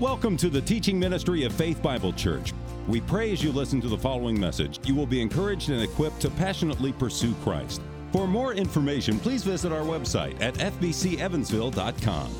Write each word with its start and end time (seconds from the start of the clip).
Welcome 0.00 0.38
to 0.38 0.48
the 0.48 0.62
teaching 0.62 0.98
ministry 0.98 1.44
of 1.44 1.52
Faith 1.52 1.82
Bible 1.82 2.14
Church. 2.14 2.54
We 2.88 3.02
pray 3.02 3.32
as 3.32 3.44
you 3.44 3.52
listen 3.52 3.82
to 3.82 3.88
the 3.88 3.98
following 3.98 4.40
message, 4.40 4.80
you 4.88 4.94
will 4.94 5.04
be 5.04 5.20
encouraged 5.20 5.68
and 5.68 5.82
equipped 5.82 6.20
to 6.20 6.30
passionately 6.30 6.90
pursue 6.90 7.34
Christ. 7.42 7.82
For 8.10 8.26
more 8.26 8.54
information, 8.54 9.18
please 9.18 9.44
visit 9.44 9.72
our 9.72 9.82
website 9.82 10.40
at 10.40 10.54
fbcevansville.com. 10.54 12.34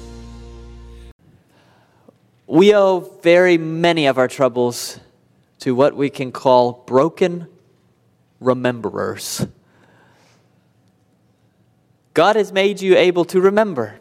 We 2.47 2.75
owe 2.75 3.01
very 3.23 3.59
many 3.59 4.07
of 4.07 4.17
our 4.17 4.27
troubles 4.27 4.99
to 5.59 5.75
what 5.75 5.95
we 5.95 6.09
can 6.09 6.33
call 6.33 6.83
broken 6.87 7.47
rememberers. 8.41 9.51
God 12.15 12.37
has 12.37 12.53
made 12.53 12.81
you 12.81 12.97
able 12.97 13.27
to 13.27 13.39
remember. 13.39 14.01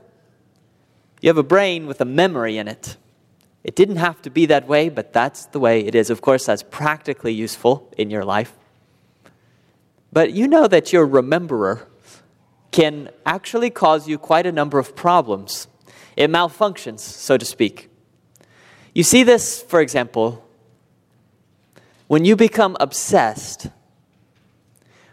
You 1.22 1.28
have 1.28 1.38
a 1.38 1.44
brain 1.44 1.88
with 1.88 2.00
a 2.00 2.06
memory 2.06 2.58
in 2.58 2.70
it. 2.70 2.96
It 3.64 3.76
didn't 3.76 3.98
have 3.98 4.22
to 4.22 4.30
be 4.30 4.46
that 4.48 4.68
way, 4.68 4.90
but 4.90 5.12
that's 5.12 5.46
the 5.48 5.60
way 5.60 5.82
it 5.82 5.96
is. 5.96 6.10
Of 6.10 6.22
course, 6.22 6.46
that's 6.46 6.64
practically 6.64 7.34
useful 7.34 7.92
in 7.98 8.10
your 8.10 8.24
life. 8.24 8.58
But 10.12 10.32
you 10.32 10.48
know 10.48 10.68
that 10.68 10.94
your 10.94 11.06
rememberer 11.06 11.88
can 12.72 13.10
actually 13.26 13.70
cause 13.70 14.08
you 14.08 14.18
quite 14.18 14.46
a 14.46 14.52
number 14.52 14.80
of 14.80 14.96
problems. 14.96 15.68
It 16.16 16.30
malfunctions, 16.30 17.00
so 17.00 17.38
to 17.38 17.46
speak. 17.46 17.90
You 18.94 19.04
see 19.04 19.24
this, 19.24 19.62
for 19.62 19.82
example, 19.82 20.46
when 22.08 22.26
you 22.26 22.36
become 22.36 22.76
obsessed 22.80 23.68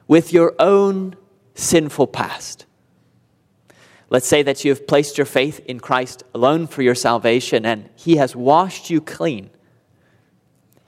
with 0.08 0.32
your 0.32 0.54
own 0.58 1.16
sinful 1.54 2.06
past. 2.06 2.64
Let's 4.08 4.28
say 4.28 4.42
that 4.42 4.64
you 4.64 4.70
have 4.70 4.86
placed 4.86 5.18
your 5.18 5.24
faith 5.24 5.60
in 5.66 5.80
Christ 5.80 6.22
alone 6.34 6.66
for 6.66 6.82
your 6.82 6.94
salvation 6.94 7.66
and 7.66 7.90
He 7.96 8.16
has 8.16 8.36
washed 8.36 8.88
you 8.88 9.00
clean. 9.00 9.50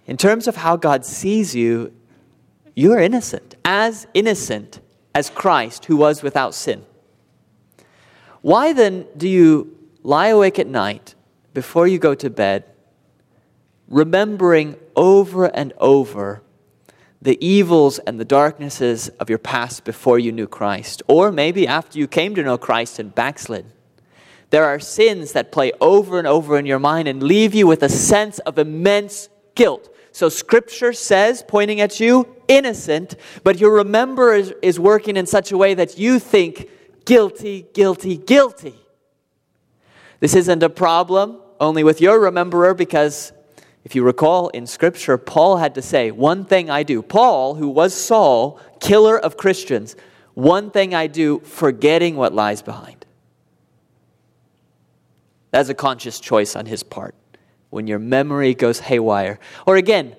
In 0.07 0.17
terms 0.17 0.47
of 0.47 0.57
how 0.57 0.77
God 0.77 1.05
sees 1.05 1.55
you, 1.55 1.93
you 2.75 2.93
are 2.93 3.01
innocent, 3.01 3.57
as 3.65 4.07
innocent 4.15 4.81
as 5.15 5.31
Christ 5.31 5.87
who 5.87 5.97
was 5.97 6.23
without 6.23 6.55
sin. 6.55 6.85
Why 8.41 8.73
then 8.73 9.07
do 9.17 9.29
you 9.29 9.77
lie 10.05 10.29
awake 10.29 10.59
at 10.59 10.69
night 10.69 11.15
before 11.55 11.89
you 11.89 11.99
go 11.99 12.15
to 12.15 12.31
bed, 12.31 12.65
remembering 13.89 14.77
over 14.95 15.47
and 15.47 15.73
over 15.79 16.43
the 17.21 17.45
evils 17.45 17.99
and 18.01 18.21
the 18.21 18.25
darknesses 18.25 19.09
of 19.21 19.29
your 19.29 19.39
past 19.39 19.85
before 19.85 20.19
you 20.19 20.31
knew 20.33 20.47
Christ, 20.47 21.03
or 21.09 21.33
maybe 21.33 21.67
after 21.67 21.99
you 21.99 22.07
came 22.07 22.35
to 22.37 22.43
know 22.43 22.59
Christ 22.59 22.99
and 22.99 23.15
backslid. 23.15 23.67
There 24.51 24.65
are 24.65 24.79
sins 24.79 25.33
that 25.33 25.53
play 25.53 25.73
over 25.81 26.19
and 26.19 26.27
over 26.27 26.59
in 26.59 26.65
your 26.65 26.79
mind 26.79 27.09
and 27.09 27.23
leave 27.23 27.55
you 27.55 27.67
with 27.67 27.83
a 27.83 27.89
sense 27.89 28.39
of 28.41 28.59
immense 28.59 29.29
guilt. 29.55 29.95
So, 30.13 30.29
Scripture 30.29 30.93
says, 30.93 31.45
pointing 31.47 31.81
at 31.81 32.01
you, 32.01 32.35
innocent, 32.49 33.15
but 33.45 33.61
your 33.61 33.75
remember 33.75 34.33
is, 34.35 34.55
is 34.63 34.81
working 34.81 35.17
in 35.17 35.27
such 35.27 35.53
a 35.53 35.57
way 35.57 35.75
that 35.75 35.99
you 35.99 36.19
think 36.19 36.69
guilty, 37.05 37.67
guilty, 37.75 38.17
guilty. 38.17 38.75
This 40.21 40.35
isn't 40.35 40.63
a 40.63 40.71
problem 40.71 41.41
only 41.61 41.85
with 41.85 42.01
your 42.01 42.19
rememberer 42.21 42.75
because 42.77 43.33
if 43.89 43.95
you 43.95 44.03
recall 44.03 44.49
in 44.49 44.67
Scripture, 44.67 45.17
Paul 45.17 45.57
had 45.57 45.75
to 45.77 45.81
say, 45.81 46.11
One 46.11 46.45
thing 46.45 46.69
I 46.69 46.83
do. 46.83 47.01
Paul, 47.01 47.55
who 47.55 47.71
was 47.71 47.95
Saul, 47.95 48.61
killer 48.81 49.19
of 49.19 49.39
Christians, 49.39 49.97
one 50.35 50.71
thing 50.71 50.95
I 50.95 51.07
do, 51.07 51.39
forgetting 51.39 52.15
what 52.15 52.35
lies 52.35 52.61
behind. 52.61 53.07
That's 55.53 55.71
a 55.71 55.75
conscious 55.75 56.21
choice 56.21 56.55
on 56.55 56.67
his 56.67 56.83
part 56.83 57.15
when 57.71 57.87
your 57.87 57.99
memory 57.99 58.53
goes 58.53 58.79
haywire. 58.79 59.39
Or 59.65 59.77
again, 59.77 60.17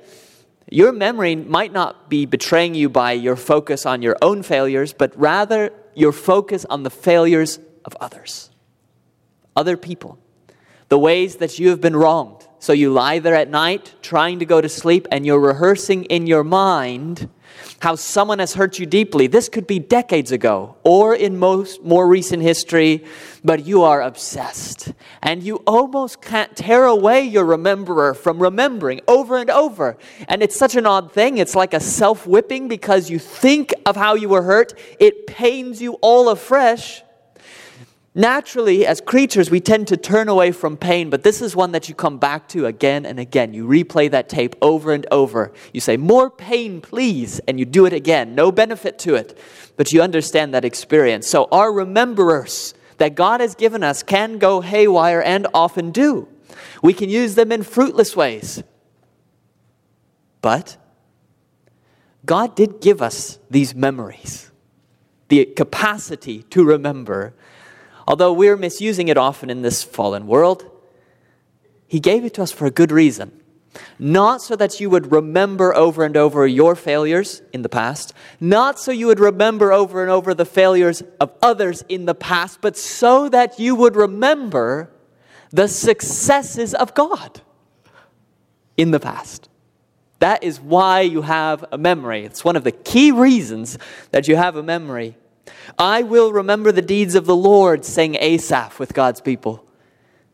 your 0.71 0.91
memory 0.91 1.35
might 1.35 1.71
not 1.71 2.09
be 2.09 2.25
betraying 2.25 2.73
you 2.73 2.89
by 2.89 3.11
your 3.11 3.35
focus 3.35 3.85
on 3.85 4.01
your 4.01 4.17
own 4.19 4.41
failures, 4.41 4.93
but 4.93 5.15
rather 5.15 5.71
your 5.93 6.11
focus 6.11 6.65
on 6.71 6.81
the 6.81 6.89
failures 6.89 7.59
of 7.85 7.95
others, 8.01 8.49
other 9.55 9.77
people, 9.77 10.17
the 10.87 10.97
ways 10.97 11.35
that 11.35 11.59
you 11.59 11.69
have 11.69 11.81
been 11.81 11.95
wronged 11.95 12.47
so 12.59 12.73
you 12.73 12.91
lie 12.91 13.19
there 13.19 13.35
at 13.35 13.49
night 13.49 13.95
trying 14.01 14.39
to 14.39 14.45
go 14.45 14.59
to 14.61 14.69
sleep 14.69 15.07
and 15.11 15.25
you're 15.25 15.39
rehearsing 15.39 16.03
in 16.05 16.27
your 16.27 16.43
mind 16.43 17.29
how 17.81 17.95
someone 17.95 18.39
has 18.39 18.53
hurt 18.53 18.79
you 18.79 18.85
deeply. 18.85 19.27
This 19.27 19.49
could 19.49 19.65
be 19.65 19.79
decades 19.79 20.31
ago 20.31 20.75
or 20.83 21.15
in 21.15 21.37
most 21.37 21.83
more 21.83 22.07
recent 22.07 22.43
history, 22.43 23.05
but 23.43 23.65
you 23.65 23.83
are 23.83 24.01
obsessed. 24.01 24.93
And 25.21 25.43
you 25.43 25.57
almost 25.67 26.21
can't 26.21 26.55
tear 26.55 26.85
away 26.85 27.23
your 27.23 27.45
rememberer 27.45 28.13
from 28.13 28.41
remembering 28.41 29.01
over 29.07 29.37
and 29.37 29.49
over. 29.49 29.97
And 30.27 30.41
it's 30.41 30.57
such 30.57 30.75
an 30.75 30.85
odd 30.85 31.11
thing. 31.11 31.37
It's 31.37 31.55
like 31.55 31.73
a 31.73 31.79
self 31.79 32.27
whipping 32.27 32.67
because 32.67 33.09
you 33.09 33.19
think 33.19 33.73
of 33.85 33.95
how 33.95 34.15
you 34.15 34.29
were 34.29 34.43
hurt, 34.43 34.77
it 34.99 35.27
pains 35.27 35.81
you 35.81 35.93
all 36.01 36.29
afresh 36.29 37.03
Naturally, 38.19 38.85
as 38.85 38.99
creatures, 38.99 39.49
we 39.49 39.61
tend 39.61 39.87
to 39.87 39.95
turn 39.95 40.27
away 40.27 40.51
from 40.51 40.75
pain, 40.75 41.09
but 41.09 41.23
this 41.23 41.41
is 41.41 41.55
one 41.55 41.71
that 41.71 41.87
you 41.87 41.95
come 41.95 42.17
back 42.17 42.49
to 42.49 42.65
again 42.65 43.05
and 43.05 43.17
again. 43.17 43.53
You 43.53 43.65
replay 43.65 44.11
that 44.11 44.27
tape 44.27 44.57
over 44.61 44.91
and 44.91 45.07
over. 45.09 45.53
You 45.71 45.79
say, 45.79 45.95
More 45.95 46.29
pain, 46.29 46.81
please, 46.81 47.39
and 47.47 47.57
you 47.57 47.63
do 47.63 47.85
it 47.85 47.93
again. 47.93 48.35
No 48.35 48.51
benefit 48.51 48.99
to 48.99 49.15
it, 49.15 49.37
but 49.77 49.93
you 49.93 50.01
understand 50.01 50.53
that 50.53 50.65
experience. 50.65 51.27
So, 51.27 51.47
our 51.49 51.71
rememberers 51.71 52.73
that 52.97 53.15
God 53.15 53.39
has 53.39 53.55
given 53.55 53.85
us 53.85 54.03
can 54.03 54.37
go 54.37 54.59
haywire 54.59 55.21
and 55.21 55.47
often 55.53 55.91
do. 55.91 56.27
We 56.83 56.91
can 56.91 57.07
use 57.09 57.35
them 57.35 57.53
in 57.53 57.63
fruitless 57.63 58.17
ways. 58.17 58.61
But 60.41 60.75
God 62.25 62.53
did 62.53 62.81
give 62.81 63.01
us 63.01 63.39
these 63.49 63.73
memories, 63.73 64.51
the 65.29 65.45
capacity 65.45 66.43
to 66.49 66.65
remember 66.65 67.33
Although 68.09 68.33
we're 68.33 68.57
misusing 68.57 69.07
it 69.07 69.17
often 69.17 69.51
in 69.51 69.61
this 69.61 69.83
fallen 69.83 70.25
world, 70.25 70.65
He 71.87 71.99
gave 71.99 72.25
it 72.25 72.33
to 72.33 72.41
us 72.41 72.51
for 72.51 72.65
a 72.65 72.71
good 72.71 72.91
reason. 72.91 73.31
Not 73.99 74.41
so 74.41 74.55
that 74.55 74.79
you 74.79 74.89
would 74.89 75.11
remember 75.11 75.75
over 75.75 76.03
and 76.03 76.17
over 76.17 76.47
your 76.47 76.75
failures 76.75 77.43
in 77.53 77.61
the 77.61 77.69
past, 77.69 78.13
not 78.39 78.79
so 78.79 78.91
you 78.91 79.05
would 79.05 79.19
remember 79.19 79.71
over 79.71 80.01
and 80.01 80.09
over 80.09 80.33
the 80.33 80.43
failures 80.43 81.03
of 81.19 81.31
others 81.43 81.83
in 81.87 82.05
the 82.05 82.15
past, 82.15 82.61
but 82.61 82.75
so 82.75 83.29
that 83.29 83.59
you 83.59 83.75
would 83.75 83.95
remember 83.95 84.89
the 85.51 85.67
successes 85.67 86.73
of 86.73 86.95
God 86.95 87.41
in 88.75 88.89
the 88.89 88.99
past. 88.99 89.49
That 90.17 90.43
is 90.43 90.59
why 90.59 91.01
you 91.01 91.21
have 91.21 91.63
a 91.71 91.77
memory. 91.77 92.25
It's 92.25 92.43
one 92.43 92.55
of 92.55 92.63
the 92.63 92.71
key 92.71 93.11
reasons 93.11 93.77
that 94.09 94.27
you 94.27 94.35
have 94.35 94.55
a 94.55 94.63
memory 94.63 95.15
I 95.77 96.03
will 96.03 96.31
remember 96.31 96.71
the 96.71 96.81
deeds 96.81 97.15
of 97.15 97.25
the 97.25 97.35
Lord, 97.35 97.85
sang 97.85 98.15
Asaph 98.15 98.79
with 98.79 98.93
God's 98.93 99.21
people. 99.21 99.65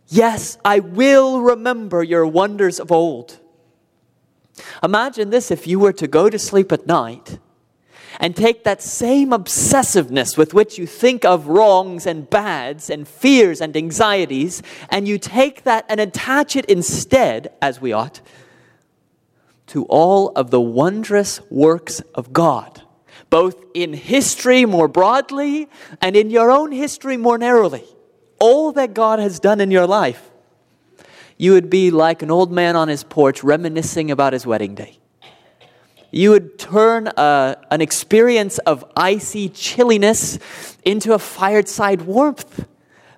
Yes, 0.07 0.57
I 0.63 0.79
will 0.79 1.41
remember 1.41 2.03
your 2.03 2.25
wonders 2.27 2.79
of 2.79 2.91
old. 2.91 3.39
Imagine 4.83 5.29
this 5.29 5.51
if 5.51 5.67
you 5.67 5.79
were 5.79 5.93
to 5.93 6.07
go 6.07 6.29
to 6.29 6.39
sleep 6.39 6.71
at 6.71 6.87
night 6.87 7.39
and 8.19 8.35
take 8.35 8.63
that 8.63 8.81
same 8.81 9.31
obsessiveness 9.31 10.37
with 10.37 10.53
which 10.53 10.77
you 10.77 10.87
think 10.87 11.25
of 11.25 11.47
wrongs 11.47 12.05
and 12.05 12.29
bads 12.29 12.89
and 12.89 13.07
fears 13.07 13.59
and 13.59 13.75
anxieties, 13.75 14.63
and 14.89 15.07
you 15.07 15.17
take 15.17 15.63
that 15.63 15.85
and 15.89 15.99
attach 15.99 16.55
it 16.55 16.65
instead, 16.65 17.51
as 17.61 17.81
we 17.81 17.91
ought, 17.91 18.21
to 19.67 19.83
all 19.85 20.29
of 20.29 20.49
the 20.51 20.61
wondrous 20.61 21.41
works 21.49 21.99
of 22.13 22.31
God 22.31 22.81
both 23.35 23.66
in 23.73 23.91
history 23.91 24.63
more 24.63 24.88
broadly 24.88 25.68
and 26.00 26.16
in 26.16 26.29
your 26.29 26.50
own 26.50 26.72
history 26.72 27.18
more 27.18 27.38
narrowly. 27.38 27.84
All 28.40 28.72
that 28.72 28.94
God 28.94 29.19
has 29.19 29.41
done 29.41 29.59
in 29.59 29.72
your 29.72 29.85
life, 29.85 30.31
you 31.37 31.52
would 31.52 31.70
be 31.70 31.91
like 31.91 32.22
an 32.22 32.32
old 32.32 32.49
man 32.49 32.78
on 32.78 32.87
his 32.87 33.03
porch 33.03 33.43
reminiscing 33.43 34.09
about 34.09 34.32
his 34.32 34.46
wedding 34.46 34.73
day. 34.73 34.99
You 36.11 36.29
would 36.29 36.58
turn 36.58 37.08
a, 37.08 37.58
an 37.70 37.82
experience 37.82 38.58
of 38.59 38.85
icy 38.96 39.49
chilliness 39.49 40.40
into 40.85 41.14
a 41.14 41.20
fireside 41.20 42.03
warmth. 42.03 42.66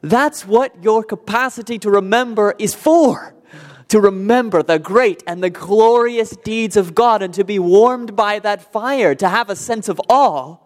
That's 0.02 0.48
what 0.48 0.84
your 0.84 1.04
capacity 1.04 1.78
to 1.78 1.92
remember 1.92 2.56
is 2.58 2.74
for 2.74 3.36
to 3.90 4.00
remember 4.00 4.62
the 4.64 4.80
great 4.80 5.24
and 5.26 5.44
the 5.44 5.50
glorious 5.50 6.36
deeds 6.38 6.76
of 6.78 6.94
God 6.94 7.22
and 7.22 7.34
to 7.34 7.44
be 7.44 7.60
warmed 7.60 8.16
by 8.16 8.40
that 8.40 8.72
fire, 8.72 9.16
to 9.16 9.30
have 9.30 9.50
a 9.50 9.56
sense 9.56 9.88
of 9.88 10.02
awe 10.10 10.58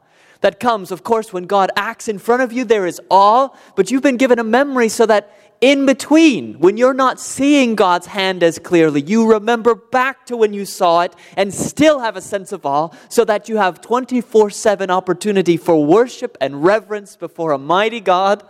that 0.41 0.59
comes, 0.59 0.91
of 0.91 1.03
course, 1.03 1.31
when 1.31 1.45
God 1.45 1.69
acts 1.75 2.07
in 2.07 2.17
front 2.17 2.41
of 2.41 2.51
you, 2.51 2.65
there 2.65 2.87
is 2.87 2.99
awe, 3.09 3.49
but 3.75 3.91
you've 3.91 4.01
been 4.01 4.17
given 4.17 4.39
a 4.39 4.43
memory 4.43 4.89
so 4.89 5.05
that 5.05 5.37
in 5.61 5.85
between, 5.85 6.55
when 6.55 6.75
you're 6.75 6.95
not 6.95 7.19
seeing 7.19 7.75
God's 7.75 8.07
hand 8.07 8.41
as 8.41 8.57
clearly, 8.57 9.01
you 9.01 9.31
remember 9.31 9.75
back 9.75 10.25
to 10.25 10.35
when 10.35 10.53
you 10.53 10.65
saw 10.65 11.01
it 11.01 11.15
and 11.37 11.53
still 11.53 11.99
have 11.99 12.15
a 12.15 12.21
sense 12.21 12.51
of 12.51 12.65
awe 12.65 12.89
so 13.09 13.23
that 13.25 13.47
you 13.47 13.57
have 13.57 13.79
24 13.79 14.49
7 14.49 14.89
opportunity 14.89 15.57
for 15.57 15.85
worship 15.85 16.35
and 16.41 16.63
reverence 16.63 17.15
before 17.15 17.51
a 17.51 17.59
mighty 17.59 17.99
God. 17.99 18.43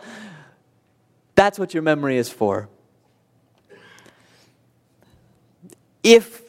That's 1.35 1.59
what 1.59 1.73
your 1.73 1.83
memory 1.83 2.15
is 2.15 2.29
for. 2.29 2.69
If 6.03 6.41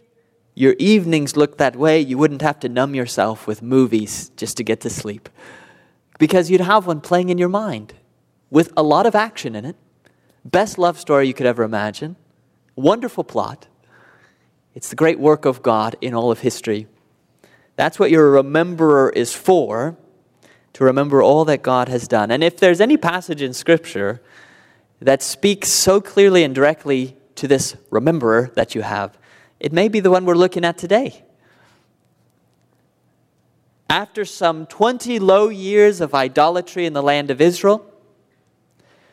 your 0.55 0.75
evenings 0.79 1.37
look 1.37 1.59
that 1.59 1.77
way, 1.77 2.01
you 2.01 2.19
wouldn't 2.19 2.43
have 2.43 2.61
to 2.61 2.69
numb 2.69 2.95
yourself 2.95 3.47
with 3.47 3.63
movies 3.63 4.31
just 4.37 4.57
to 4.59 4.65
get 4.65 4.81
to 4.83 4.91
sleep. 4.91 5.29
Because 6.19 6.51
you'd 6.51 6.61
have 6.61 6.87
one 6.87 7.01
playing 7.01 7.31
in 7.31 7.39
your 7.39 7.49
mind 7.49 7.95
with 8.51 8.73
a 8.77 8.83
lot 8.83 9.07
of 9.07 9.15
action 9.15 9.55
in 9.57 9.65
it. 9.65 9.77
Best 10.45 10.79
love 10.79 10.99
story 10.99 11.27
you 11.27 11.35
could 11.35 11.47
ever 11.47 11.63
imagine. 11.63 12.17
Wonderful 12.77 13.25
plot. 13.25 13.67
It's 14.75 14.89
the 14.89 14.97
great 14.97 15.19
work 15.19 15.45
of 15.45 15.63
God 15.63 15.97
in 16.01 16.15
all 16.15 16.31
of 16.31 16.41
history. 16.41 16.87
That's 17.77 17.99
what 17.99 18.11
your 18.11 18.31
rememberer 18.31 19.13
is 19.15 19.35
for, 19.35 19.97
to 20.75 20.85
remember 20.85 21.23
all 21.23 21.45
that 21.47 21.63
God 21.63 21.89
has 21.89 22.09
done. 22.09 22.31
And 22.31 22.43
if 22.43 22.59
there's 22.59 22.81
any 22.81 22.97
passage 22.97 23.43
in 23.43 23.53
Scripture 23.53 24.23
that 25.01 25.23
speaks 25.23 25.69
so 25.69 26.01
clearly 26.01 26.45
and 26.45 26.55
directly 26.55 27.17
to 27.37 27.49
this 27.49 27.77
rememberer 27.91 28.51
that 28.55 28.75
you 28.75 28.83
have, 28.83 29.19
it 29.63 29.73
may 29.73 29.87
be 29.89 30.01
the 30.01 30.11
one 30.11 30.25
we're 30.25 30.35
looking 30.35 30.65
at 30.65 30.77
today. 30.77 31.25
After 33.89 34.25
some 34.25 34.67
20 34.67 35.21
low 35.21 35.51
years 35.51 36.01
of 36.01 36.15
idolatry 36.15 36.85
in 36.85 36.95
the 36.95 37.03
land 37.03 37.31
of 37.31 37.41
Israel, 37.41 37.89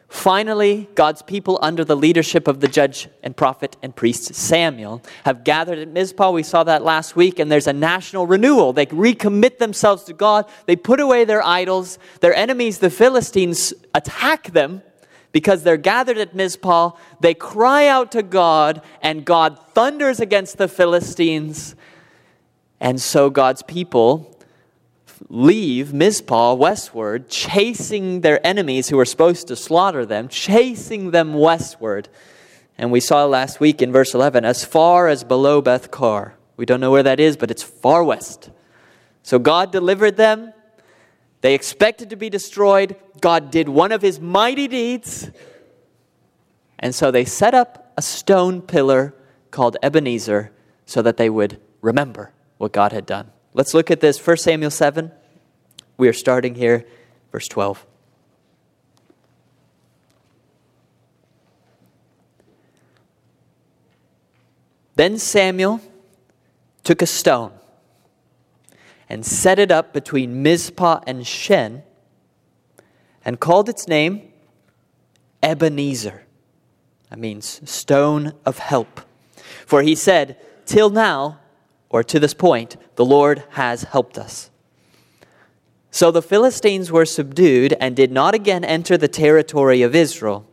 Finally, 0.10 0.90
God's 0.96 1.22
people, 1.22 1.60
under 1.62 1.86
the 1.86 1.96
leadership 1.96 2.48
of 2.48 2.62
the 2.62 2.68
judge 2.68 3.08
and 3.22 3.38
prophet 3.38 3.78
and 3.84 3.96
priest 3.96 4.34
Samuel, 4.34 5.04
have 5.24 5.44
gathered 5.44 5.78
at 5.78 5.88
Mizpah. 5.88 6.32
We 6.32 6.42
saw 6.42 6.64
that 6.64 6.84
last 6.84 7.16
week, 7.16 7.38
and 7.38 7.52
there's 7.52 7.68
a 7.68 7.74
national 7.74 8.26
renewal. 8.26 8.74
They 8.74 8.88
recommit 8.88 9.60
themselves 9.60 10.06
to 10.06 10.14
God, 10.14 10.50
they 10.66 10.76
put 10.76 11.00
away 11.00 11.26
their 11.26 11.46
idols. 11.46 12.00
Their 12.22 12.34
enemies, 12.34 12.80
the 12.80 12.90
Philistines, 12.90 13.72
attack 13.94 14.52
them 14.52 14.82
because 15.32 15.64
they're 15.64 15.78
gathered 15.78 16.18
at 16.18 16.36
Mizpah. 16.36 16.92
They 17.20 17.34
cry 17.34 17.88
out 17.88 18.12
to 18.14 18.24
God, 18.24 18.82
and 19.02 19.26
God 19.26 19.60
thunders 19.74 20.20
against 20.20 20.58
the 20.58 20.68
Philistines. 20.68 21.76
And 22.80 23.02
so 23.02 23.30
God's 23.30 23.62
people 23.64 24.36
leave 25.28 25.94
Mizpah 25.94 26.54
westward, 26.54 27.30
chasing 27.30 28.22
their 28.22 28.46
enemies 28.46 28.90
who 28.90 28.98
were 28.98 29.06
supposed 29.06 29.48
to 29.48 29.56
slaughter 29.56 30.06
them, 30.06 30.28
chasing 30.28 31.12
them 31.12 31.34
westward. 31.34 32.10
And 32.78 32.92
we 32.92 33.02
saw 33.02 33.26
last 33.26 33.60
week 33.60 33.82
in 33.82 33.92
verse 33.92 34.14
11, 34.14 34.46
as 34.46 34.64
far 34.64 35.08
as 35.08 35.24
below 35.24 35.62
Beth 35.62 35.92
Kar. 35.92 36.36
We 36.56 36.66
don't 36.66 36.80
know 36.80 36.92
where 36.92 37.04
that 37.04 37.20
is, 37.20 37.38
but 37.38 37.52
it's 37.52 37.64
far 37.64 38.04
west. 38.04 38.50
So 39.24 39.38
God 39.38 39.72
delivered 39.72 40.18
them. 40.18 40.54
They 41.42 41.56
expected 41.56 42.10
to 42.10 42.16
be 42.16 42.30
destroyed. 42.30 42.96
God 43.22 43.52
did 43.52 43.70
one 43.70 43.92
of 43.92 44.02
his 44.02 44.20
mighty 44.20 44.68
deeds. 44.68 45.30
And 46.78 46.94
so 46.94 47.12
they 47.12 47.26
set 47.26 47.54
up 47.54 47.94
a 47.98 48.02
stone 48.02 48.62
pillar 48.62 49.14
called 49.52 49.78
Ebenezer 49.82 50.52
so 50.86 51.02
that 51.02 51.18
they 51.18 51.30
would 51.30 51.60
remember 51.82 52.32
what 52.58 52.72
God 52.72 52.92
had 52.92 53.06
done. 53.06 53.32
Let's 53.54 53.74
look 53.74 53.90
at 53.90 54.00
this 54.00 54.26
1 54.26 54.38
Samuel 54.38 54.72
7. 54.72 55.12
We 55.98 56.08
are 56.08 56.14
starting 56.14 56.56
here, 56.56 56.86
verse 57.32 57.48
12. 57.48 57.86
Then 64.96 65.18
Samuel 65.18 65.80
took 66.84 67.02
a 67.02 67.06
stone 67.06 67.59
and 69.10 69.26
set 69.26 69.58
it 69.60 69.72
up 69.72 69.92
between 69.92 70.44
Mizpah 70.44 71.02
and 71.08 71.26
Shen 71.26 71.84
and 73.26 73.40
called 73.40 73.68
its 73.68 73.88
name 73.88 74.32
Ebenezer. 75.42 76.24
That 77.10 77.20
means 77.20 77.68
stone 77.70 78.34
of 78.46 78.60
help. 78.60 79.02
For 79.66 79.82
he 79.82 79.96
said, 79.96 80.38
Till 80.66 80.90
now, 80.90 81.40
or 81.90 82.04
to 82.04 82.20
this 82.20 82.36
point, 82.36 82.78
the 82.96 83.06
Lord 83.06 83.44
has 83.52 83.84
helped 83.84 84.18
us. 84.18 84.52
So 85.92 86.12
the 86.12 86.22
Philistines 86.22 86.92
were 86.92 87.06
subdued 87.06 87.74
and 87.80 87.96
did 87.96 88.12
not 88.12 88.36
again 88.36 88.64
enter 88.64 88.96
the 88.96 89.08
territory 89.08 89.82
of 89.82 89.96
Israel. 89.96 90.46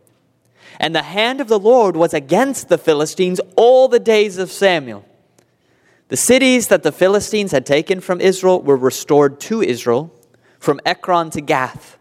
And 0.81 0.95
the 0.95 1.03
hand 1.03 1.41
of 1.41 1.49
the 1.49 1.59
Lord 1.59 1.97
was 1.97 2.15
against 2.15 2.69
the 2.69 2.79
Philistines 2.79 3.41
all 3.55 3.89
the 3.89 4.01
days 4.01 4.39
of 4.39 4.51
Samuel. 4.51 5.05
The 6.09 6.17
cities 6.17 6.69
that 6.69 6.83
the 6.83 6.93
Philistines 6.93 7.53
had 7.53 7.67
taken 7.67 8.01
from 8.01 8.21
Israel 8.21 8.63
were 8.63 8.77
restored 8.77 9.41
to 9.41 9.61
Israel, 9.61 10.13
from 10.61 10.81
Ekron 10.87 11.31
to 11.31 11.41
Gath. 11.41 11.99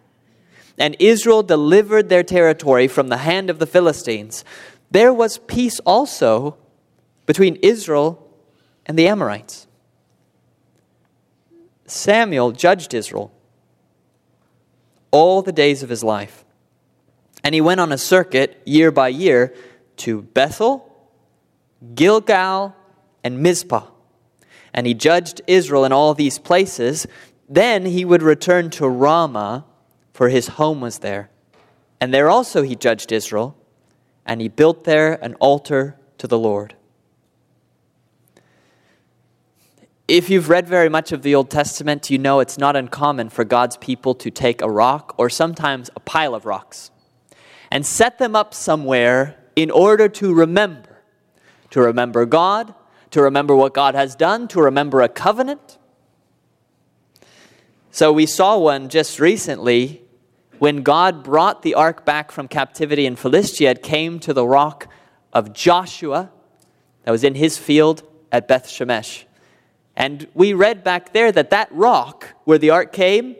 And 0.77 0.95
Israel 0.99 1.41
delivered 1.41 2.09
their 2.09 2.23
territory 2.23 2.87
from 2.87 3.07
the 3.07 3.17
hand 3.17 3.49
of 3.49 3.59
the 3.59 3.65
Philistines. 3.65 4.45
There 4.91 5.13
was 5.13 5.39
peace 5.39 5.79
also 5.79 6.57
between 7.25 7.55
Israel 7.57 8.29
and 8.85 8.97
the 8.99 9.07
Amorites. 9.07 9.67
Samuel 11.87 12.51
judged 12.51 12.93
Israel 12.93 13.31
all 15.11 15.41
the 15.41 15.51
days 15.51 15.81
of 15.81 15.89
his 15.89 16.03
life. 16.03 16.43
And 17.43 17.55
he 17.55 17.61
went 17.61 17.79
on 17.79 17.91
a 17.91 17.97
circuit 17.97 18.61
year 18.65 18.91
by 18.91 19.07
year 19.07 19.53
to 19.97 20.23
Bethel, 20.23 20.91
Gilgal, 21.93 22.75
and 23.23 23.39
Mizpah. 23.39 23.87
And 24.75 24.85
he 24.85 24.93
judged 24.93 25.41
Israel 25.47 25.85
in 25.85 25.93
all 25.93 26.13
these 26.13 26.37
places. 26.37 27.07
Then 27.47 27.85
he 27.85 28.03
would 28.03 28.21
return 28.21 28.69
to 28.71 28.87
Ramah, 28.87 29.65
for 30.13 30.29
his 30.29 30.49
home 30.49 30.81
was 30.81 30.99
there. 30.99 31.29
And 32.01 32.13
there 32.13 32.29
also 32.29 32.61
he 32.61 32.75
judged 32.75 33.11
Israel, 33.13 33.57
and 34.25 34.41
he 34.41 34.49
built 34.49 34.83
there 34.83 35.13
an 35.23 35.33
altar 35.35 35.97
to 36.17 36.27
the 36.27 36.37
Lord. 36.37 36.75
If 40.07 40.29
you've 40.29 40.49
read 40.49 40.67
very 40.67 40.89
much 40.89 41.11
of 41.11 41.23
the 41.23 41.33
Old 41.33 41.49
Testament, 41.49 42.11
you 42.11 42.17
know 42.17 42.41
it's 42.41 42.57
not 42.57 42.75
uncommon 42.75 43.29
for 43.29 43.43
God's 43.43 43.77
people 43.77 44.13
to 44.15 44.29
take 44.29 44.61
a 44.61 44.69
rock 44.69 45.15
or 45.17 45.29
sometimes 45.29 45.89
a 45.95 45.99
pile 46.01 46.35
of 46.35 46.45
rocks 46.45 46.91
and 47.71 47.85
set 47.85 48.19
them 48.19 48.35
up 48.35 48.53
somewhere 48.53 49.35
in 49.55 49.71
order 49.71 50.09
to 50.09 50.33
remember. 50.33 51.01
To 51.71 51.81
remember 51.81 52.25
God, 52.25 52.75
to 53.15 53.21
remember 53.21 53.55
what 53.55 53.73
God 53.73 53.95
has 53.95 54.13
done, 54.13 54.45
to 54.49 54.61
remember 54.61 55.01
a 55.01 55.07
covenant. 55.07 55.77
So 57.89 58.11
we 58.11 58.25
saw 58.25 58.57
one 58.57 58.89
just 58.89 59.21
recently 59.21 60.01
when 60.59 60.83
God 60.83 61.23
brought 61.23 61.61
the 61.61 61.75
ark 61.75 62.03
back 62.03 62.29
from 62.29 62.49
captivity 62.49 63.05
in 63.05 63.15
Philistia. 63.15 63.71
It 63.71 63.83
came 63.83 64.19
to 64.19 64.33
the 64.33 64.45
rock 64.45 64.89
of 65.31 65.53
Joshua 65.53 66.29
that 67.05 67.11
was 67.11 67.23
in 67.23 67.35
his 67.35 67.57
field 67.57 68.03
at 68.33 68.49
Beth 68.49 68.67
Shemesh. 68.67 69.23
And 69.95 70.27
we 70.33 70.51
read 70.51 70.83
back 70.83 71.13
there 71.13 71.31
that 71.31 71.51
that 71.51 71.71
rock 71.71 72.33
where 72.43 72.57
the 72.57 72.71
ark 72.71 72.91
came 72.91 73.37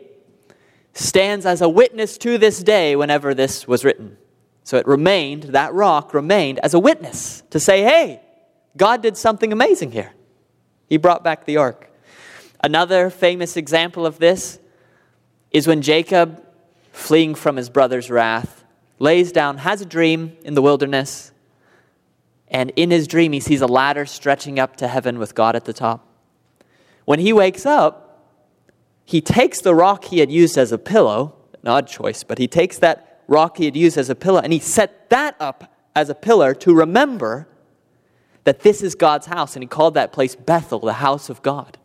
stands 0.94 1.44
as 1.44 1.60
a 1.60 1.68
witness 1.68 2.16
to 2.16 2.38
this 2.38 2.62
day 2.62 2.96
whenever 2.96 3.34
this 3.34 3.68
was 3.68 3.84
written. 3.84 4.16
So 4.64 4.78
it 4.78 4.86
remained, 4.86 5.42
that 5.42 5.74
rock 5.74 6.14
remained 6.14 6.60
as 6.60 6.72
a 6.72 6.78
witness 6.78 7.42
to 7.50 7.60
say, 7.60 7.82
hey, 7.82 8.22
God 8.76 9.02
did 9.02 9.16
something 9.16 9.52
amazing 9.52 9.92
here. 9.92 10.12
He 10.88 10.96
brought 10.96 11.24
back 11.24 11.44
the 11.44 11.56
ark. 11.56 11.90
Another 12.62 13.10
famous 13.10 13.56
example 13.56 14.06
of 14.06 14.18
this 14.18 14.58
is 15.50 15.66
when 15.66 15.82
Jacob, 15.82 16.44
fleeing 16.92 17.34
from 17.34 17.56
his 17.56 17.70
brother's 17.70 18.10
wrath, 18.10 18.64
lays 18.98 19.32
down, 19.32 19.58
has 19.58 19.80
a 19.80 19.86
dream 19.86 20.36
in 20.44 20.54
the 20.54 20.62
wilderness, 20.62 21.32
and 22.48 22.70
in 22.76 22.90
his 22.90 23.06
dream 23.06 23.32
he 23.32 23.40
sees 23.40 23.60
a 23.60 23.66
ladder 23.66 24.06
stretching 24.06 24.58
up 24.58 24.76
to 24.76 24.88
heaven 24.88 25.18
with 25.18 25.34
God 25.34 25.56
at 25.56 25.64
the 25.64 25.72
top. 25.72 26.06
When 27.04 27.20
he 27.20 27.32
wakes 27.32 27.66
up, 27.66 28.06
he 29.04 29.20
takes 29.20 29.60
the 29.60 29.74
rock 29.74 30.06
he 30.06 30.18
had 30.18 30.30
used 30.30 30.58
as 30.58 30.72
a 30.72 30.78
pillow, 30.78 31.34
an 31.62 31.68
odd 31.68 31.86
choice, 31.86 32.24
but 32.24 32.38
he 32.38 32.48
takes 32.48 32.78
that 32.78 33.22
rock 33.28 33.58
he 33.58 33.64
had 33.64 33.76
used 33.76 33.96
as 33.96 34.10
a 34.10 34.14
pillow 34.14 34.40
and 34.40 34.52
he 34.52 34.58
set 34.58 35.10
that 35.10 35.36
up 35.40 35.72
as 35.94 36.08
a 36.08 36.14
pillar 36.14 36.54
to 36.54 36.74
remember 36.74 37.48
that 38.46 38.60
this 38.60 38.80
is 38.80 38.94
God's 38.94 39.26
house. 39.26 39.56
And 39.56 39.62
he 39.62 39.66
called 39.66 39.94
that 39.94 40.12
place 40.12 40.36
Bethel, 40.36 40.78
the 40.78 40.94
house 40.94 41.28
of 41.28 41.42
God. 41.42 41.76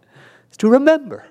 It's 0.48 0.58
to 0.58 0.70
remember. 0.70 1.26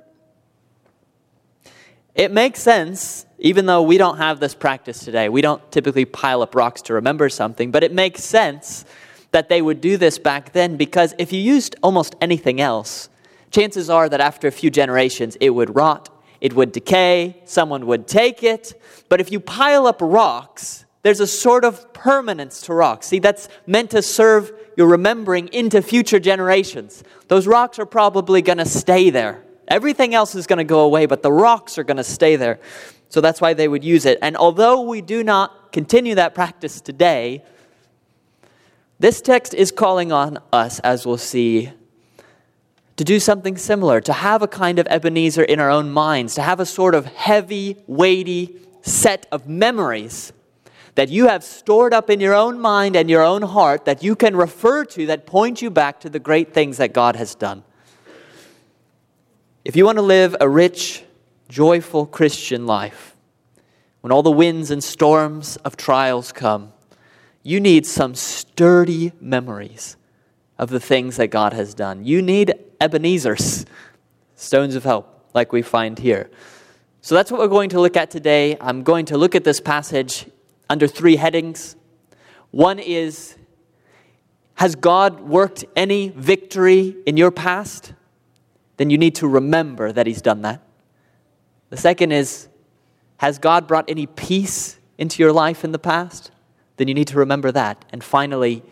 It 2.16 2.32
makes 2.32 2.60
sense, 2.60 3.26
even 3.38 3.66
though 3.66 3.80
we 3.80 3.96
don't 3.96 4.18
have 4.18 4.40
this 4.40 4.54
practice 4.54 4.99
today. 4.99 5.28
We 5.28 5.40
don't 5.40 5.70
typically 5.70 6.04
pile 6.04 6.42
up 6.42 6.56
rocks 6.56 6.82
to 6.82 6.94
remember 6.94 7.28
something, 7.28 7.70
but 7.70 7.84
it 7.84 7.92
makes 7.92 8.25
sense 8.25 8.84
that 9.30 9.49
they 9.49 9.62
would 9.62 9.80
do 9.80 9.96
this 9.96 10.18
back 10.18 10.52
then 10.52 10.76
because 10.76 11.14
if 11.16 11.32
you 11.32 11.40
used 11.40 11.76
almost 11.80 12.16
anything 12.20 12.60
else, 12.60 13.08
chances 13.52 13.88
are 13.88 14.08
that 14.08 14.20
after 14.20 14.49
a 14.49 14.50
few 14.50 14.68
generations 14.68 15.37
it 15.40 15.50
would 15.50 15.76
rot, 15.76 16.08
it 16.40 16.54
would 16.54 16.72
decay, 16.72 17.40
someone 17.44 17.87
would 17.87 18.08
take 18.08 18.42
it. 18.42 18.80
But 19.08 19.20
if 19.20 19.30
you 19.30 19.38
pile 19.38 19.87
up 19.87 20.00
rocks, 20.02 20.84
there's 21.02 21.20
a 21.20 21.26
sort 21.26 21.64
of 21.64 21.92
permanence 21.92 22.62
to 22.62 22.75
rocks. 22.75 23.06
See, 23.06 23.20
that's 23.20 23.49
meant 23.66 23.90
to 23.90 24.02
serve 24.02 24.52
your 24.80 24.88
remembering 24.88 25.49
into 25.52 25.82
future 25.82 26.18
generations. 26.18 27.04
Those 27.28 27.46
rocks 27.46 27.78
are 27.78 27.84
probably 27.84 28.40
going 28.40 28.56
to 28.56 28.64
stay 28.64 29.10
there. 29.10 29.44
Everything 29.68 30.14
else 30.14 30.34
is 30.34 30.46
going 30.46 30.56
to 30.56 30.64
go 30.64 30.80
away, 30.80 31.04
but 31.04 31.22
the 31.22 31.30
rocks 31.30 31.76
are 31.76 31.84
going 31.84 31.99
to 31.99 32.10
stay 32.18 32.37
there. 32.37 32.58
So 33.10 33.20
that's 33.20 33.42
why 33.42 33.52
they 33.52 33.68
would 33.68 33.84
use 33.84 34.06
it. 34.06 34.18
And 34.22 34.38
although 34.38 34.80
we 34.80 35.02
do 35.02 35.22
not 35.22 35.70
continue 35.70 36.14
that 36.14 36.34
practice 36.34 36.80
today, 36.80 37.44
This 39.00 39.22
text 39.22 39.54
is 39.54 39.72
calling 39.72 40.12
on 40.12 40.38
us, 40.52 40.78
as 40.80 41.06
we'll 41.06 41.16
see, 41.16 41.72
to 42.99 43.04
do 43.04 43.18
something 43.18 43.56
similar, 43.56 43.99
to 44.02 44.12
have 44.12 44.42
a 44.42 44.46
kind 44.46 44.78
of 44.78 44.87
Ebenezer 44.90 45.42
in 45.42 45.58
our 45.58 45.70
own 45.70 45.90
minds, 45.90 46.34
to 46.34 46.42
have 46.42 46.60
a 46.60 46.66
sort 46.66 46.94
of 46.94 47.06
heavy, 47.06 47.78
weighty 47.87 48.56
set 48.82 49.25
of 49.32 49.49
memories 49.49 50.34
that 51.00 51.09
you 51.09 51.28
have 51.28 51.42
stored 51.42 51.95
up 51.95 52.11
in 52.11 52.21
your 52.21 52.35
own 52.35 52.61
mind 52.61 52.95
and 52.95 53.09
your 53.09 53.23
own 53.23 53.40
heart 53.40 53.87
that 53.87 54.02
you 54.02 54.14
can 54.14 54.37
refer 54.37 54.85
to 54.85 55.07
that 55.07 55.25
point 55.25 55.62
you 55.62 55.71
back 55.71 55.99
to 55.99 56.11
the 56.11 56.19
great 56.19 56.52
things 56.52 56.76
that 56.76 56.92
God 56.92 57.16
has 57.16 57.35
done. 57.35 57.64
If 59.64 59.76
you 59.76 59.87
want 59.87 59.97
to 59.97 60.02
live 60.02 60.37
a 60.42 60.47
rich, 60.47 61.02
joyful 61.49 62.04
Christian 62.04 62.66
life, 62.66 63.16
when 64.02 64.12
all 64.12 64.23
the 64.23 64.30
winds 64.30 64.71
and 64.71 64.85
storms 64.85 65.57
of 65.64 65.75
trials 65.75 66.33
come, 66.33 66.75
you 67.42 67.61
need 67.61 67.87
some 67.87 68.14
sturdy 68.14 69.12
memories 69.23 69.97
of 70.59 70.69
the 70.69 70.80
things 70.80 71.16
that 71.16 71.28
God 71.28 71.54
has 71.54 71.73
done. 71.73 72.04
You 72.04 72.21
need 72.21 72.52
Ebenezer's, 72.78 73.64
stones 74.37 74.75
of 74.75 74.85
help, 74.85 75.30
like 75.33 75.50
we 75.50 75.62
find 75.62 75.99
here. 75.99 76.28
So 77.00 77.14
that's 77.14 77.33
what 77.33 77.40
we're 77.40 77.49
going 77.49 77.71
to 77.71 77.80
look 77.80 77.97
at 77.97 78.11
today. 78.11 78.59
I'm 78.61 78.83
going 78.83 79.07
to 79.07 79.16
look 79.16 79.35
at 79.35 79.45
this 79.45 79.62
passage 79.62 80.26
under 80.71 80.87
three 80.87 81.17
headings. 81.17 81.77
One 82.53 82.79
is 82.79 83.37
Has 84.55 84.77
God 84.77 85.21
worked 85.21 85.65
any 85.77 86.09
victory 86.09 86.97
in 87.05 87.19
your 87.19 87.31
past? 87.31 87.93
Then 88.79 88.89
you 88.89 88.97
need 88.97 89.17
to 89.17 89.29
remember 89.29 89.93
that 89.93 90.07
He's 90.07 90.23
done 90.23 90.41
that. 90.43 90.62
The 91.69 91.77
second 91.77 92.12
is 92.12 92.49
Has 93.19 93.39
God 93.39 93.67
brought 93.67 93.85
any 93.91 94.07
peace 94.07 94.79
into 94.97 95.23
your 95.23 95.33
life 95.33 95.65
in 95.65 95.73
the 95.73 95.79
past? 95.79 96.31
Then 96.77 96.89
you 96.89 96.95
need 96.95 97.09
to 97.09 97.19
remember 97.19 97.53
that. 97.53 97.85
And 97.91 98.03
finally, 98.03 98.62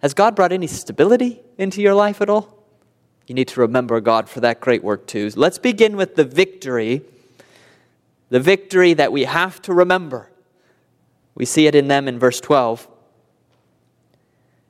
has 0.00 0.14
God 0.14 0.34
brought 0.34 0.52
any 0.52 0.66
stability 0.66 1.42
into 1.58 1.80
your 1.80 1.94
life 1.94 2.20
at 2.20 2.28
all? 2.28 2.64
You 3.26 3.34
need 3.34 3.48
to 3.48 3.60
remember 3.60 4.00
God 4.00 4.28
for 4.28 4.40
that 4.40 4.60
great 4.60 4.82
work 4.82 5.06
too. 5.06 5.30
Let's 5.36 5.58
begin 5.58 5.96
with 5.96 6.16
the 6.16 6.24
victory, 6.24 7.02
the 8.30 8.40
victory 8.40 8.94
that 8.94 9.12
we 9.12 9.24
have 9.24 9.62
to 9.62 9.72
remember. 9.72 10.30
We 11.36 11.44
see 11.44 11.66
it 11.66 11.74
in 11.74 11.86
them 11.86 12.08
in 12.08 12.18
verse 12.18 12.40
12. 12.40 12.88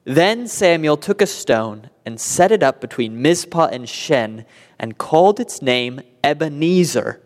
Then 0.05 0.47
Samuel 0.47 0.97
took 0.97 1.23
a 1.23 1.27
stone 1.27 1.91
and 2.05 2.21
set 2.21 2.53
it 2.53 2.63
up 2.63 2.81
between 2.81 3.23
Mizpah 3.23 3.69
and 3.73 3.89
Shen 3.89 4.45
and 4.79 4.99
called 4.99 5.41
its 5.41 5.63
name 5.63 6.01
Ebenezer, 6.23 7.23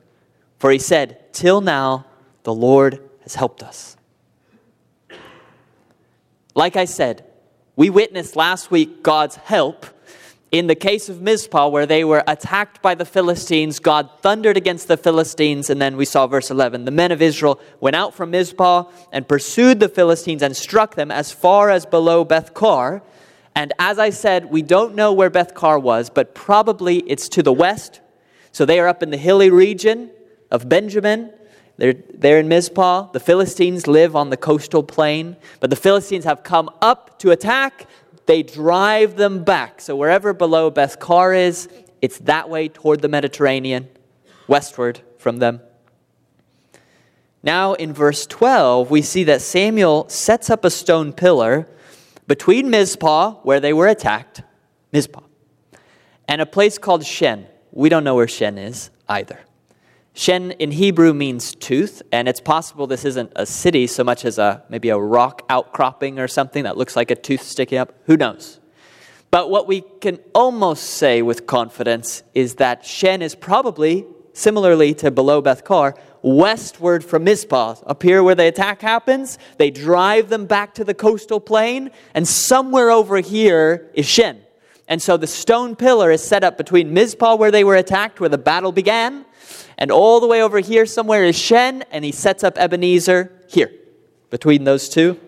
for 0.58 0.70
he 0.70 0.78
said, 0.78 1.32
Till 1.32 1.60
now 1.60 2.06
the 2.44 2.54
Lord 2.54 3.00
has 3.22 3.34
helped 3.34 3.62
us. 3.62 3.96
Like 6.54 6.76
I 6.76 6.84
said, 6.84 7.24
we 7.76 7.90
witnessed 7.90 8.36
last 8.36 8.70
week 8.70 9.02
God's 9.02 9.36
help 9.36 9.86
in 10.52 10.66
the 10.66 10.74
case 10.74 11.08
of 11.08 11.22
Mizpah, 11.22 11.68
where 11.68 11.86
they 11.86 12.02
were 12.02 12.24
attacked 12.26 12.82
by 12.82 12.96
the 12.96 13.04
Philistines, 13.04 13.78
God 13.78 14.10
thundered 14.20 14.56
against 14.56 14.88
the 14.88 14.96
Philistines, 14.96 15.70
and 15.70 15.80
then 15.80 15.96
we 15.96 16.04
saw 16.04 16.26
verse 16.26 16.50
11. 16.50 16.84
The 16.84 16.90
men 16.90 17.12
of 17.12 17.22
Israel 17.22 17.60
went 17.78 17.94
out 17.94 18.14
from 18.14 18.32
Mizpah 18.32 18.84
and 19.12 19.28
pursued 19.28 19.78
the 19.78 19.88
Philistines 19.88 20.42
and 20.42 20.56
struck 20.56 20.96
them 20.96 21.12
as 21.12 21.30
far 21.30 21.70
as 21.70 21.86
below 21.86 22.24
Beth-kar. 22.24 23.02
And 23.54 23.72
as 23.78 24.00
I 24.00 24.10
said, 24.10 24.46
we 24.46 24.62
don't 24.62 24.96
know 24.96 25.12
where 25.12 25.30
Beth-kar 25.30 25.78
was, 25.78 26.10
but 26.10 26.34
probably 26.34 26.98
it's 26.98 27.28
to 27.30 27.44
the 27.44 27.52
west. 27.52 28.00
So 28.50 28.64
they 28.64 28.80
are 28.80 28.88
up 28.88 29.04
in 29.04 29.10
the 29.10 29.16
hilly 29.16 29.50
region 29.50 30.10
of 30.50 30.68
Benjamin. 30.68 31.32
They're, 31.76 31.94
they're 32.12 32.40
in 32.40 32.48
Mizpah. 32.48 33.12
The 33.12 33.20
Philistines 33.20 33.86
live 33.86 34.16
on 34.16 34.30
the 34.30 34.36
coastal 34.36 34.82
plain, 34.82 35.36
but 35.60 35.70
the 35.70 35.76
Philistines 35.76 36.24
have 36.24 36.42
come 36.42 36.70
up 36.82 37.18
to 37.20 37.30
attack 37.30 37.86
they 38.30 38.44
drive 38.44 39.16
them 39.16 39.42
back. 39.42 39.80
So 39.80 39.96
wherever 39.96 40.32
below 40.32 40.70
Beth-kar 40.70 41.34
is, 41.34 41.68
it's 42.00 42.18
that 42.18 42.48
way 42.48 42.68
toward 42.68 43.02
the 43.02 43.08
Mediterranean, 43.08 43.88
westward 44.46 45.00
from 45.18 45.38
them. 45.38 45.60
Now 47.42 47.74
in 47.74 47.92
verse 47.92 48.26
12, 48.26 48.88
we 48.88 49.02
see 49.02 49.24
that 49.24 49.42
Samuel 49.42 50.08
sets 50.08 50.48
up 50.48 50.64
a 50.64 50.70
stone 50.70 51.12
pillar 51.12 51.66
between 52.28 52.70
Mizpah, 52.70 53.32
where 53.42 53.58
they 53.58 53.72
were 53.72 53.88
attacked, 53.88 54.42
Mizpah, 54.92 55.24
and 56.28 56.40
a 56.40 56.46
place 56.46 56.78
called 56.78 57.04
Shen. 57.04 57.48
We 57.72 57.88
don't 57.88 58.04
know 58.04 58.14
where 58.14 58.28
Shen 58.28 58.58
is 58.58 58.90
either. 59.08 59.40
Shen 60.20 60.50
in 60.50 60.72
Hebrew 60.72 61.14
means 61.14 61.54
tooth, 61.54 62.02
and 62.12 62.28
it's 62.28 62.42
possible 62.42 62.86
this 62.86 63.06
isn't 63.06 63.32
a 63.36 63.46
city 63.46 63.86
so 63.86 64.04
much 64.04 64.26
as 64.26 64.36
a 64.36 64.62
maybe 64.68 64.90
a 64.90 64.98
rock 64.98 65.46
outcropping 65.48 66.18
or 66.18 66.28
something 66.28 66.64
that 66.64 66.76
looks 66.76 66.94
like 66.94 67.10
a 67.10 67.14
tooth 67.14 67.40
sticking 67.40 67.78
up. 67.78 67.94
Who 68.04 68.18
knows? 68.18 68.60
But 69.30 69.48
what 69.48 69.66
we 69.66 69.80
can 70.02 70.18
almost 70.34 70.84
say 70.84 71.22
with 71.22 71.46
confidence 71.46 72.22
is 72.34 72.56
that 72.56 72.84
Shen 72.84 73.22
is 73.22 73.34
probably, 73.34 74.04
similarly 74.34 74.92
to 74.96 75.10
below 75.10 75.40
Beth-kar, 75.40 75.94
westward 76.20 77.02
from 77.02 77.24
Mizpah. 77.24 77.76
Up 77.86 78.02
here 78.02 78.22
where 78.22 78.34
the 78.34 78.46
attack 78.46 78.82
happens, 78.82 79.38
they 79.56 79.70
drive 79.70 80.28
them 80.28 80.44
back 80.44 80.74
to 80.74 80.84
the 80.84 80.92
coastal 80.92 81.40
plain, 81.40 81.92
and 82.12 82.28
somewhere 82.28 82.90
over 82.90 83.20
here 83.20 83.90
is 83.94 84.04
Shen. 84.04 84.42
And 84.86 85.00
so 85.00 85.16
the 85.16 85.26
stone 85.26 85.76
pillar 85.76 86.10
is 86.10 86.22
set 86.22 86.44
up 86.44 86.58
between 86.58 86.92
Mizpah, 86.92 87.36
where 87.36 87.50
they 87.50 87.64
were 87.64 87.76
attacked, 87.76 88.20
where 88.20 88.28
the 88.28 88.36
battle 88.36 88.72
began, 88.72 89.24
and 89.78 89.90
all 89.90 90.20
the 90.20 90.26
way 90.26 90.42
over 90.42 90.60
here 90.60 90.86
somewhere 90.86 91.24
is 91.24 91.36
Shen, 91.38 91.82
and 91.90 92.04
he 92.04 92.12
sets 92.12 92.44
up 92.44 92.58
Ebenezer 92.58 93.32
here, 93.48 93.72
between 94.30 94.64
those 94.64 94.88
two. 94.88 95.18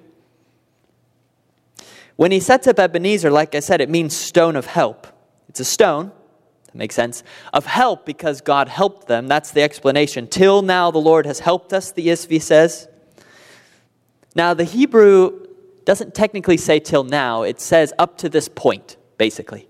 When 2.17 2.31
he 2.31 2.41
sets 2.41 2.67
up 2.67 2.79
Ebenezer, 2.79 3.31
like 3.31 3.55
I 3.55 3.61
said, 3.61 3.81
it 3.81 3.89
means 3.89 4.17
stone 4.17 4.57
of 4.57 4.67
help. 4.67 5.07
It's 5.49 5.61
a 5.61 5.65
stone, 5.65 6.13
that 6.67 6.75
makes 6.75 6.95
sense, 6.95 7.23
of 7.53 7.67
help 7.67 8.07
because 8.07 8.41
God 8.41 8.69
helped 8.69 9.09
them. 9.09 9.27
That's 9.27 9.51
the 9.51 9.63
explanation. 9.63 10.27
Till 10.27 10.63
now 10.63 10.91
the 10.91 10.99
Lord 10.99 11.27
has 11.27 11.41
helped 11.41 11.73
us, 11.73 11.93
the 11.93 12.09
ESV 12.09 12.41
says. 12.41 12.89
Now, 14.35 14.55
the 14.55 14.65
Hebrew 14.65 15.47
doesn't 15.85 16.15
technically 16.15 16.57
say 16.57 16.79
till 16.79 17.05
now, 17.05 17.43
it 17.43 17.61
says 17.61 17.93
up 17.99 18.17
to 18.19 18.29
this 18.29 18.49
point, 18.49 18.97
basically. 19.19 19.69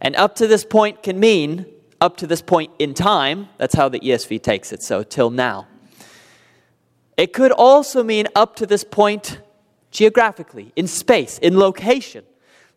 And 0.00 0.16
up 0.16 0.36
to 0.36 0.46
this 0.46 0.64
point 0.64 1.02
can 1.02 1.18
mean 1.18 1.66
up 2.04 2.18
to 2.18 2.26
this 2.26 2.42
point 2.42 2.70
in 2.78 2.92
time. 2.92 3.48
That's 3.56 3.74
how 3.74 3.88
the 3.88 3.98
ESV 3.98 4.42
takes 4.42 4.72
it, 4.72 4.82
so 4.82 5.02
till 5.02 5.30
now. 5.30 5.66
It 7.16 7.32
could 7.32 7.50
also 7.50 8.02
mean 8.02 8.28
up 8.34 8.56
to 8.56 8.66
this 8.66 8.84
point 8.84 9.40
geographically, 9.90 10.72
in 10.76 10.86
space, 10.86 11.38
in 11.38 11.58
location, 11.58 12.24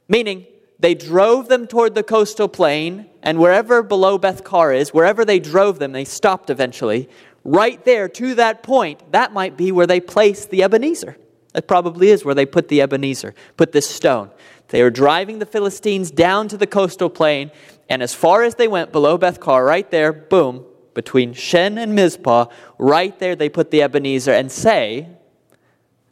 meaning 0.07 0.45
they 0.79 0.93
drove 0.93 1.49
them 1.49 1.67
toward 1.67 1.95
the 1.95 2.03
coastal 2.03 2.47
plain, 2.47 3.09
and 3.23 3.39
wherever 3.39 3.83
below 3.83 4.17
Beth-kar 4.17 4.71
is, 4.71 4.93
wherever 4.93 5.25
they 5.25 5.39
drove 5.39 5.79
them, 5.79 5.91
they 5.91 6.05
stopped 6.05 6.49
eventually. 6.49 7.09
Right 7.43 7.83
there 7.83 8.07
to 8.07 8.35
that 8.35 8.61
point, 8.63 9.11
that 9.11 9.33
might 9.33 9.57
be 9.57 9.71
where 9.71 9.87
they 9.87 9.99
placed 9.99 10.51
the 10.51 10.63
Ebenezer. 10.63 11.17
It 11.55 11.67
probably 11.67 12.09
is 12.09 12.23
where 12.23 12.35
they 12.35 12.45
put 12.45 12.67
the 12.67 12.81
Ebenezer, 12.81 13.33
put 13.57 13.71
this 13.71 13.89
stone. 13.89 14.29
They 14.67 14.83
were 14.83 14.91
driving 14.91 15.39
the 15.39 15.45
Philistines 15.45 16.11
down 16.11 16.47
to 16.49 16.57
the 16.57 16.67
coastal 16.67 17.09
plain, 17.09 17.51
and 17.89 18.03
as 18.03 18.13
far 18.13 18.43
as 18.43 18.55
they 18.55 18.67
went 18.67 18.91
below 18.91 19.17
Beth-kar, 19.17 19.63
right 19.63 19.89
there, 19.89 20.11
boom, 20.11 20.65
between 20.93 21.33
Shen 21.33 21.77
and 21.77 21.93
Mizpah, 21.95 22.47
right 22.77 23.17
there 23.19 23.35
they 23.35 23.49
put 23.49 23.71
the 23.71 23.81
Ebenezer 23.81 24.33
and 24.33 24.51
say, 24.51 25.07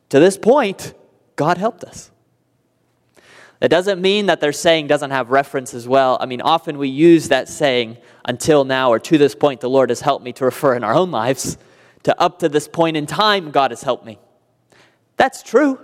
to 0.09 0.19
this 0.19 0.37
point, 0.37 0.93
God 1.35 1.57
helped 1.57 1.83
us. 1.83 2.11
It 3.61 3.69
doesn't 3.69 4.01
mean 4.01 4.27
that 4.27 4.41
their 4.41 4.51
saying 4.51 4.87
doesn't 4.87 5.11
have 5.11 5.31
reference 5.31 5.73
as 5.73 5.87
well. 5.87 6.17
I 6.19 6.25
mean, 6.25 6.41
often 6.41 6.77
we 6.77 6.89
use 6.89 7.29
that 7.29 7.49
saying, 7.49 7.97
until 8.23 8.63
now 8.63 8.91
or 8.91 8.99
to 8.99 9.17
this 9.17 9.33
point, 9.33 9.61
the 9.61 9.69
Lord 9.69 9.89
has 9.89 10.01
helped 10.01 10.23
me, 10.23 10.33
to 10.33 10.45
refer 10.45 10.75
in 10.75 10.83
our 10.83 10.93
own 10.93 11.09
lives 11.09 11.57
to 12.03 12.21
up 12.21 12.39
to 12.39 12.49
this 12.49 12.67
point 12.67 12.95
in 12.95 13.07
time, 13.07 13.49
God 13.49 13.71
has 13.71 13.81
helped 13.81 14.05
me. 14.05 14.19
That's 15.17 15.41
true. 15.41 15.79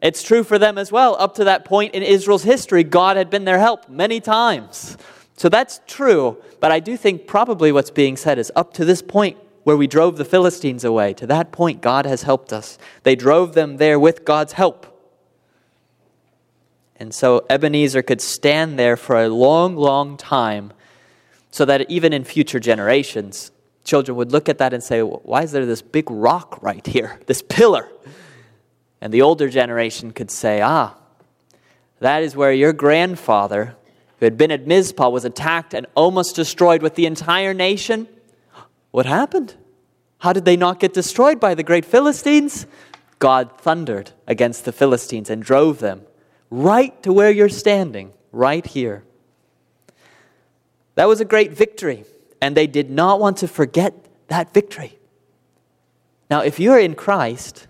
It's 0.00 0.22
true 0.22 0.44
for 0.44 0.58
them 0.58 0.78
as 0.78 0.92
well. 0.92 1.16
Up 1.18 1.34
to 1.36 1.44
that 1.44 1.64
point 1.64 1.94
in 1.94 2.02
Israel's 2.04 2.44
history, 2.44 2.84
God 2.84 3.16
had 3.16 3.28
been 3.28 3.44
their 3.44 3.58
help 3.58 3.88
many 3.88 4.20
times. 4.20 4.96
So 5.36 5.48
that's 5.48 5.80
true, 5.86 6.38
but 6.60 6.70
I 6.70 6.80
do 6.80 6.96
think 6.96 7.26
probably 7.26 7.72
what's 7.72 7.90
being 7.90 8.16
said 8.16 8.38
is 8.38 8.52
up 8.54 8.72
to 8.74 8.84
this 8.84 9.02
point 9.02 9.36
where 9.64 9.76
we 9.76 9.86
drove 9.86 10.16
the 10.16 10.24
Philistines 10.24 10.84
away, 10.84 11.14
to 11.14 11.26
that 11.26 11.50
point, 11.50 11.80
God 11.80 12.06
has 12.06 12.22
helped 12.22 12.52
us. 12.52 12.78
They 13.02 13.16
drove 13.16 13.54
them 13.54 13.78
there 13.78 13.98
with 13.98 14.24
God's 14.24 14.52
help. 14.52 14.86
And 16.96 17.12
so 17.12 17.44
Ebenezer 17.50 18.02
could 18.02 18.20
stand 18.20 18.78
there 18.78 18.96
for 18.96 19.16
a 19.16 19.28
long, 19.28 19.74
long 19.74 20.16
time 20.16 20.72
so 21.50 21.64
that 21.64 21.90
even 21.90 22.12
in 22.12 22.24
future 22.24 22.60
generations, 22.60 23.50
children 23.84 24.16
would 24.16 24.32
look 24.32 24.48
at 24.48 24.58
that 24.58 24.72
and 24.72 24.82
say, 24.82 25.00
Why 25.00 25.42
is 25.42 25.52
there 25.52 25.66
this 25.66 25.82
big 25.82 26.10
rock 26.10 26.62
right 26.62 26.86
here, 26.86 27.18
this 27.26 27.42
pillar? 27.42 27.88
And 29.00 29.12
the 29.12 29.22
older 29.22 29.48
generation 29.48 30.12
could 30.12 30.30
say, 30.30 30.60
Ah, 30.60 30.96
that 32.00 32.22
is 32.22 32.36
where 32.36 32.52
your 32.52 32.72
grandfather, 32.72 33.76
who 34.24 34.26
had 34.26 34.38
been 34.38 34.50
at 34.50 34.66
Mizpah, 34.66 35.10
was 35.10 35.26
attacked 35.26 35.74
and 35.74 35.86
almost 35.94 36.34
destroyed 36.34 36.80
with 36.80 36.94
the 36.94 37.04
entire 37.04 37.52
nation. 37.52 38.08
What 38.90 39.04
happened? 39.04 39.54
How 40.16 40.32
did 40.32 40.46
they 40.46 40.56
not 40.56 40.80
get 40.80 40.94
destroyed 40.94 41.38
by 41.38 41.54
the 41.54 41.62
great 41.62 41.84
Philistines? 41.84 42.64
God 43.18 43.60
thundered 43.60 44.12
against 44.26 44.64
the 44.64 44.72
Philistines 44.72 45.28
and 45.28 45.42
drove 45.42 45.80
them 45.80 46.06
right 46.48 47.02
to 47.02 47.12
where 47.12 47.30
you're 47.30 47.50
standing, 47.50 48.14
right 48.32 48.64
here. 48.64 49.04
That 50.94 51.06
was 51.06 51.20
a 51.20 51.26
great 51.26 51.52
victory, 51.52 52.06
and 52.40 52.56
they 52.56 52.66
did 52.66 52.88
not 52.88 53.20
want 53.20 53.36
to 53.38 53.46
forget 53.46 53.92
that 54.28 54.54
victory. 54.54 54.98
Now, 56.30 56.40
if 56.40 56.58
you're 56.58 56.78
in 56.78 56.94
Christ, 56.94 57.66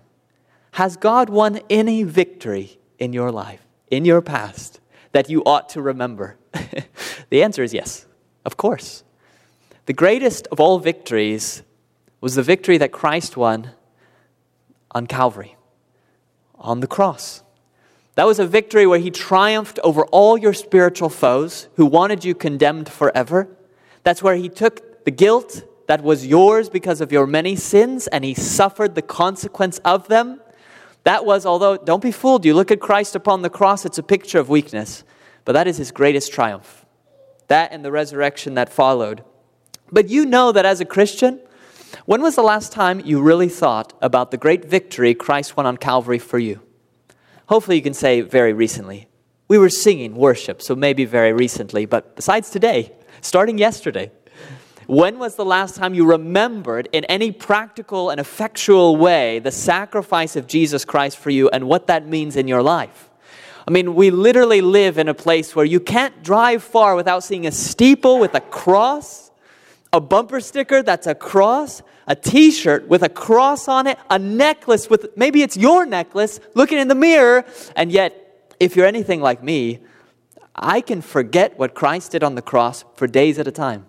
has 0.71 0.95
God 0.95 1.29
won 1.29 1.59
any 1.69 2.03
victory 2.03 2.79
in 2.97 3.11
your 3.11 3.29
life, 3.29 3.67
in 3.91 4.05
your 4.05 4.21
past, 4.21 4.79
that 5.15 5.29
you 5.29 5.41
ought 5.45 5.69
to 5.69 5.81
remember? 5.81 6.35
the 7.29 7.41
answer 7.41 7.63
is 7.63 7.73
yes, 7.73 8.05
of 8.43 8.57
course. 8.57 9.05
The 9.85 9.93
greatest 9.93 10.45
of 10.47 10.59
all 10.59 10.77
victories 10.77 11.63
was 12.19 12.35
the 12.35 12.43
victory 12.43 12.77
that 12.79 12.91
Christ 12.91 13.37
won 13.37 13.71
on 14.91 15.07
Calvary, 15.07 15.55
on 16.55 16.81
the 16.81 16.87
cross. 16.87 17.43
That 18.15 18.27
was 18.27 18.39
a 18.39 18.45
victory 18.45 18.85
where 18.85 18.99
he 18.99 19.09
triumphed 19.09 19.79
over 19.85 20.03
all 20.07 20.37
your 20.37 20.53
spiritual 20.53 21.07
foes 21.07 21.69
who 21.77 21.85
wanted 21.85 22.25
you 22.25 22.35
condemned 22.35 22.89
forever. 22.89 23.47
That's 24.03 24.21
where 24.21 24.35
he 24.35 24.49
took 24.49 25.05
the 25.05 25.11
guilt 25.11 25.63
that 25.87 26.03
was 26.03 26.27
yours 26.27 26.67
because 26.67 26.99
of 26.99 27.13
your 27.13 27.25
many 27.25 27.55
sins 27.55 28.07
and 28.07 28.25
he 28.25 28.33
suffered 28.33 28.95
the 28.95 29.01
consequence 29.01 29.79
of 29.85 30.09
them. 30.09 30.41
That 31.05 31.23
was, 31.23 31.45
although, 31.45 31.77
don't 31.77 32.01
be 32.01 32.11
fooled, 32.11 32.45
you 32.45 32.55
look 32.55 32.71
at 32.71 32.79
Christ 32.79 33.15
upon 33.15 33.43
the 33.43 33.49
cross, 33.49 33.85
it's 33.85 33.99
a 33.99 34.03
picture 34.03 34.39
of 34.39 34.49
weakness, 34.49 35.03
but 35.45 35.53
that 35.53 35.67
is 35.67 35.77
his 35.77 35.91
greatest 35.91 36.33
triumph. 36.33 36.83
That 37.47 37.71
and 37.71 37.85
the 37.85 37.91
resurrection 37.91 38.55
that 38.55 38.73
followed. 38.73 39.23
But 39.91 40.09
you 40.09 40.25
know 40.25 40.51
that 40.51 40.65
as 40.65 40.81
a 40.81 40.85
Christian, 40.85 41.39
when 42.07 42.23
was 42.23 42.35
the 42.35 42.41
last 42.41 42.71
time 42.71 42.99
you 43.05 43.21
really 43.21 43.49
thought 43.49 43.93
about 44.01 44.31
the 44.31 44.37
great 44.37 44.65
victory 44.65 45.13
Christ 45.13 45.55
won 45.55 45.67
on 45.67 45.77
Calvary 45.77 46.17
for 46.17 46.39
you? 46.39 46.61
Hopefully, 47.49 47.77
you 47.77 47.83
can 47.83 47.93
say 47.93 48.21
very 48.21 48.53
recently. 48.53 49.07
We 49.47 49.59
were 49.59 49.69
singing 49.69 50.15
worship, 50.15 50.59
so 50.59 50.75
maybe 50.75 51.05
very 51.05 51.33
recently, 51.33 51.85
but 51.85 52.15
besides 52.15 52.49
today, 52.49 52.91
starting 53.21 53.59
yesterday, 53.59 54.11
when 54.87 55.17
was 55.17 55.35
the 55.35 55.45
last 55.45 55.75
time 55.75 55.93
you 55.93 56.05
remembered 56.05 56.87
in 56.91 57.05
any 57.05 57.31
practical 57.31 58.09
and 58.09 58.19
effectual 58.19 58.95
way 58.97 59.39
the 59.39 59.51
sacrifice 59.51 60.35
of 60.35 60.47
Jesus 60.47 60.85
Christ 60.85 61.17
for 61.17 61.29
you 61.29 61.49
and 61.49 61.67
what 61.67 61.87
that 61.87 62.07
means 62.07 62.35
in 62.35 62.47
your 62.47 62.61
life? 62.61 63.09
I 63.67 63.71
mean, 63.71 63.95
we 63.95 64.11
literally 64.11 64.61
live 64.61 64.99
in 64.99 65.07
a 65.07 65.13
place 65.13 65.55
where 65.55 65.65
you 65.65 65.79
can't 65.79 66.21
drive 66.21 66.63
far 66.63 66.95
without 66.95 67.23
seeing 67.23 67.47
a 67.47 67.51
steeple 67.51 68.19
with 68.19 68.35
a 68.35 68.41
cross, 68.41 69.31
a 69.91 69.99
bumper 69.99 70.39
sticker 70.39 70.83
that's 70.83 71.07
a 71.07 71.15
cross, 71.15 71.81
a 72.07 72.15
t 72.15 72.51
shirt 72.51 72.87
with 72.87 73.01
a 73.01 73.09
cross 73.09 73.67
on 73.67 73.87
it, 73.87 73.97
a 74.11 74.19
necklace 74.19 74.87
with 74.87 75.17
maybe 75.17 75.41
it's 75.41 75.57
your 75.57 75.85
necklace, 75.87 76.39
looking 76.53 76.77
in 76.77 76.87
the 76.87 76.95
mirror, 76.95 77.43
and 77.75 77.91
yet, 77.91 78.53
if 78.59 78.75
you're 78.75 78.85
anything 78.85 79.19
like 79.19 79.41
me, 79.41 79.79
I 80.55 80.81
can 80.81 81.01
forget 81.01 81.57
what 81.57 81.73
Christ 81.73 82.11
did 82.11 82.23
on 82.23 82.35
the 82.35 82.43
cross 82.43 82.85
for 82.95 83.07
days 83.07 83.39
at 83.39 83.47
a 83.47 83.51
time. 83.51 83.87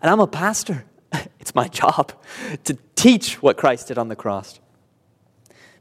And 0.00 0.10
I'm 0.10 0.20
a 0.20 0.26
pastor. 0.26 0.84
It's 1.40 1.56
my 1.56 1.66
job 1.66 2.12
to 2.64 2.78
teach 2.94 3.42
what 3.42 3.56
Christ 3.56 3.88
did 3.88 3.98
on 3.98 4.08
the 4.08 4.14
cross. 4.14 4.60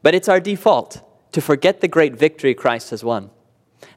But 0.02 0.16
it's 0.16 0.28
our 0.28 0.40
default 0.40 1.00
to 1.34 1.40
forget 1.40 1.82
the 1.82 1.88
great 1.88 2.16
victory 2.16 2.56
Christ 2.56 2.90
has 2.90 3.04
won. 3.04 3.30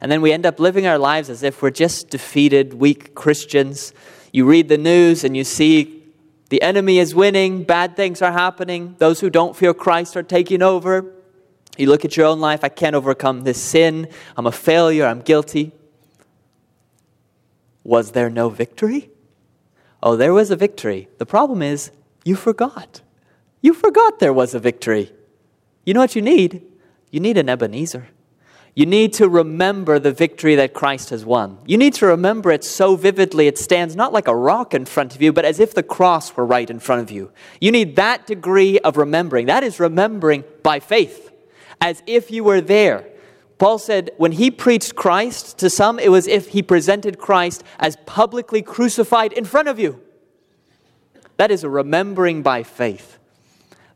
And 0.00 0.12
then 0.12 0.20
we 0.20 0.32
end 0.32 0.46
up 0.46 0.60
living 0.60 0.86
our 0.86 0.98
lives 0.98 1.30
as 1.30 1.42
if 1.42 1.62
we're 1.62 1.70
just 1.70 2.10
defeated, 2.10 2.74
weak 2.74 3.14
Christians. 3.14 3.92
You 4.32 4.44
read 4.44 4.68
the 4.68 4.78
news 4.78 5.24
and 5.24 5.36
you 5.36 5.44
see 5.44 6.02
the 6.50 6.60
enemy 6.62 6.98
is 6.98 7.14
winning, 7.14 7.64
bad 7.64 7.96
things 7.96 8.20
are 8.22 8.32
happening, 8.32 8.96
those 8.98 9.20
who 9.20 9.30
don't 9.30 9.56
fear 9.56 9.74
Christ 9.74 10.16
are 10.16 10.22
taking 10.22 10.62
over. 10.62 11.12
You 11.76 11.88
look 11.88 12.04
at 12.04 12.16
your 12.16 12.26
own 12.26 12.40
life, 12.40 12.62
I 12.62 12.68
can't 12.68 12.94
overcome 12.94 13.42
this 13.42 13.60
sin, 13.60 14.08
I'm 14.36 14.46
a 14.46 14.52
failure, 14.52 15.06
I'm 15.06 15.20
guilty. 15.20 15.72
Was 17.82 18.12
there 18.12 18.30
no 18.30 18.48
victory? 18.50 19.10
Oh, 20.04 20.16
there 20.16 20.34
was 20.34 20.50
a 20.50 20.56
victory. 20.56 21.08
The 21.16 21.24
problem 21.24 21.62
is, 21.62 21.90
you 22.26 22.36
forgot. 22.36 23.00
You 23.62 23.72
forgot 23.72 24.18
there 24.18 24.34
was 24.34 24.54
a 24.54 24.60
victory. 24.60 25.10
You 25.86 25.94
know 25.94 26.00
what 26.00 26.14
you 26.14 26.20
need? 26.20 26.62
You 27.10 27.20
need 27.20 27.38
an 27.38 27.48
Ebenezer. 27.48 28.08
You 28.74 28.84
need 28.84 29.14
to 29.14 29.28
remember 29.30 29.98
the 29.98 30.12
victory 30.12 30.56
that 30.56 30.74
Christ 30.74 31.08
has 31.08 31.24
won. 31.24 31.58
You 31.64 31.78
need 31.78 31.94
to 31.94 32.06
remember 32.06 32.50
it 32.50 32.64
so 32.64 32.96
vividly 32.96 33.46
it 33.46 33.56
stands 33.56 33.96
not 33.96 34.12
like 34.12 34.28
a 34.28 34.36
rock 34.36 34.74
in 34.74 34.84
front 34.84 35.14
of 35.14 35.22
you, 35.22 35.32
but 35.32 35.46
as 35.46 35.58
if 35.58 35.72
the 35.72 35.82
cross 35.82 36.36
were 36.36 36.44
right 36.44 36.68
in 36.68 36.80
front 36.80 37.00
of 37.00 37.10
you. 37.10 37.32
You 37.58 37.72
need 37.72 37.96
that 37.96 38.26
degree 38.26 38.78
of 38.80 38.98
remembering. 38.98 39.46
That 39.46 39.62
is 39.62 39.80
remembering 39.80 40.44
by 40.62 40.80
faith, 40.80 41.32
as 41.80 42.02
if 42.06 42.30
you 42.30 42.44
were 42.44 42.60
there. 42.60 43.08
Paul 43.58 43.78
said 43.78 44.10
when 44.16 44.32
he 44.32 44.50
preached 44.50 44.94
Christ, 44.94 45.58
to 45.58 45.70
some 45.70 45.98
it 45.98 46.10
was 46.10 46.26
if 46.26 46.48
he 46.48 46.62
presented 46.62 47.18
Christ 47.18 47.62
as 47.78 47.96
publicly 48.04 48.62
crucified 48.62 49.32
in 49.32 49.44
front 49.44 49.68
of 49.68 49.78
you. 49.78 50.00
That 51.36 51.50
is 51.50 51.64
a 51.64 51.68
remembering 51.68 52.42
by 52.42 52.62
faith. 52.62 53.18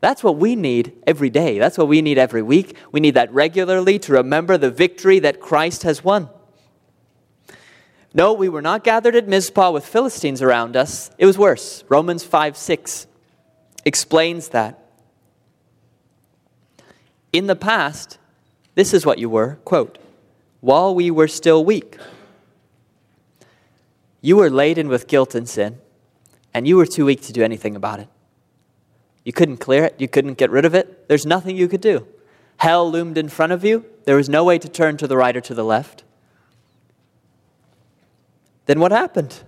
That's 0.01 0.23
what 0.23 0.37
we 0.37 0.55
need 0.55 0.93
every 1.05 1.29
day. 1.29 1.59
That's 1.59 1.77
what 1.77 1.87
we 1.87 2.01
need 2.01 2.17
every 2.17 2.41
week. 2.41 2.77
We 2.91 2.99
need 2.99 3.15
that 3.15 3.33
regularly 3.33 3.99
to 3.99 4.13
remember 4.13 4.57
the 4.57 4.71
victory 4.71 5.19
that 5.19 5.41
Christ 5.41 5.83
has 5.83 6.03
won. 6.03 6.29
No, 8.13 8.33
we 8.33 8.49
were 8.49 8.61
not 8.61 8.83
gathered 8.83 9.15
at 9.15 9.27
Mizpah 9.27 9.71
with 9.71 9.85
Philistines 9.85 10.41
around 10.41 10.75
us. 10.75 11.11
It 11.17 11.25
was 11.25 11.37
worse. 11.37 11.83
Romans 11.89 12.23
5 12.23 12.55
6 12.55 13.07
explains 13.85 14.49
that. 14.49 14.85
In 17.31 17.47
the 17.47 17.55
past, 17.55 18.18
this 18.79 18.93
is 18.93 19.05
what 19.05 19.19
you 19.19 19.29
were, 19.29 19.55
quote, 19.65 19.97
while 20.61 20.95
we 20.95 21.11
were 21.11 21.27
still 21.27 21.65
weak. 21.65 21.97
You 24.21 24.37
were 24.37 24.49
laden 24.49 24.87
with 24.87 25.07
guilt 25.07 25.35
and 25.35 25.49
sin, 25.49 25.79
and 26.53 26.65
you 26.65 26.77
were 26.77 26.85
too 26.85 27.03
weak 27.03 27.21
to 27.23 27.33
do 27.33 27.43
anything 27.43 27.75
about 27.75 27.99
it. 27.99 28.07
You 29.25 29.33
couldn't 29.33 29.57
clear 29.57 29.83
it, 29.83 29.95
you 29.99 30.07
couldn't 30.07 30.37
get 30.37 30.49
rid 30.49 30.63
of 30.63 30.73
it. 30.73 31.09
There's 31.09 31.25
nothing 31.25 31.57
you 31.57 31.67
could 31.67 31.81
do. 31.81 32.07
Hell 32.55 32.89
loomed 32.89 33.17
in 33.17 33.27
front 33.27 33.51
of 33.51 33.65
you, 33.65 33.85
there 34.05 34.15
was 34.15 34.29
no 34.29 34.45
way 34.45 34.57
to 34.57 34.69
turn 34.69 34.95
to 34.97 35.07
the 35.07 35.17
right 35.17 35.35
or 35.35 35.41
to 35.41 35.53
the 35.53 35.65
left. 35.65 36.05
Then 38.65 38.79
what 38.79 38.93
happened? 38.93 39.43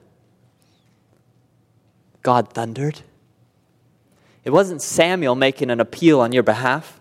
God 2.22 2.52
thundered. 2.54 3.00
It 4.44 4.50
wasn't 4.50 4.82
Samuel 4.82 5.36
making 5.36 5.70
an 5.70 5.80
appeal 5.80 6.20
on 6.20 6.34
your 6.34 6.44
behalf. 6.44 7.01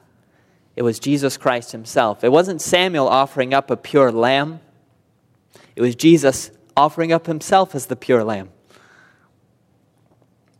It 0.77 0.83
was 0.83 0.99
Jesus 0.99 1.37
Christ 1.37 1.73
himself. 1.73 2.25
It 2.25 2.33
wasn't 2.33 2.63
Samuel 2.63 3.09
offering 3.09 3.53
up 3.53 3.71
a 3.71 3.77
pure 3.77 4.13
lamb, 4.13 4.61
it 5.77 5.83
was 5.83 5.95
Jesus 5.95 6.51
offering 6.77 7.13
up 7.13 7.27
himself 7.27 7.75
as 7.75 7.87
the 7.87 7.97
pure 7.97 8.25
lamb. 8.25 8.51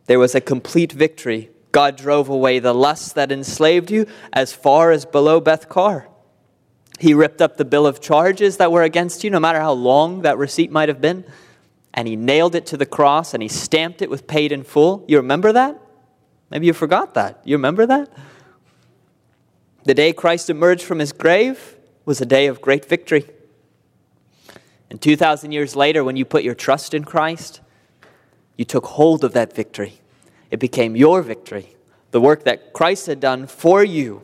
There 0.05 0.19
was 0.19 0.35
a 0.35 0.41
complete 0.41 0.91
victory. 0.91 1.49
God 1.71 1.95
drove 1.95 2.27
away 2.27 2.59
the 2.59 2.73
lusts 2.73 3.13
that 3.13 3.31
enslaved 3.31 3.89
you 3.89 4.05
as 4.33 4.51
far 4.51 4.91
as 4.91 5.05
below 5.05 5.39
Beth 5.39 5.69
Kar. 5.69 6.09
He 6.99 7.13
ripped 7.13 7.41
up 7.41 7.57
the 7.57 7.65
bill 7.65 7.87
of 7.87 8.01
charges 8.01 8.57
that 8.57 8.71
were 8.71 8.83
against 8.83 9.23
you, 9.23 9.29
no 9.29 9.39
matter 9.39 9.59
how 9.59 9.71
long 9.71 10.21
that 10.21 10.37
receipt 10.37 10.71
might 10.71 10.89
have 10.89 11.01
been, 11.01 11.23
and 11.93 12.07
he 12.07 12.15
nailed 12.15 12.55
it 12.55 12.65
to 12.67 12.77
the 12.77 12.85
cross 12.85 13.33
and 13.33 13.41
he 13.41 13.49
stamped 13.49 14.01
it 14.01 14.09
with 14.09 14.27
paid 14.27 14.51
in 14.51 14.63
full. 14.63 15.05
You 15.07 15.17
remember 15.17 15.51
that? 15.53 15.79
Maybe 16.49 16.67
you 16.67 16.73
forgot 16.73 17.13
that. 17.13 17.41
You 17.43 17.55
remember 17.55 17.85
that? 17.85 18.09
The 19.83 19.93
day 19.93 20.13
Christ 20.13 20.49
emerged 20.49 20.83
from 20.83 20.99
his 20.99 21.11
grave 21.11 21.75
was 22.05 22.21
a 22.21 22.25
day 22.25 22.47
of 22.47 22.61
great 22.61 22.85
victory. 22.85 23.25
And 24.89 25.01
2,000 25.01 25.51
years 25.51 25.75
later, 25.75 26.03
when 26.03 26.17
you 26.17 26.25
put 26.25 26.43
your 26.43 26.53
trust 26.53 26.93
in 26.93 27.03
Christ, 27.03 27.61
you 28.57 28.65
took 28.65 28.85
hold 28.85 29.23
of 29.23 29.33
that 29.33 29.53
victory. 29.53 30.01
It 30.51 30.59
became 30.59 30.95
your 30.95 31.21
victory, 31.21 31.75
the 32.11 32.21
work 32.21 32.43
that 32.43 32.73
Christ 32.73 33.07
had 33.07 33.19
done 33.19 33.47
for 33.47 33.83
you. 33.83 34.21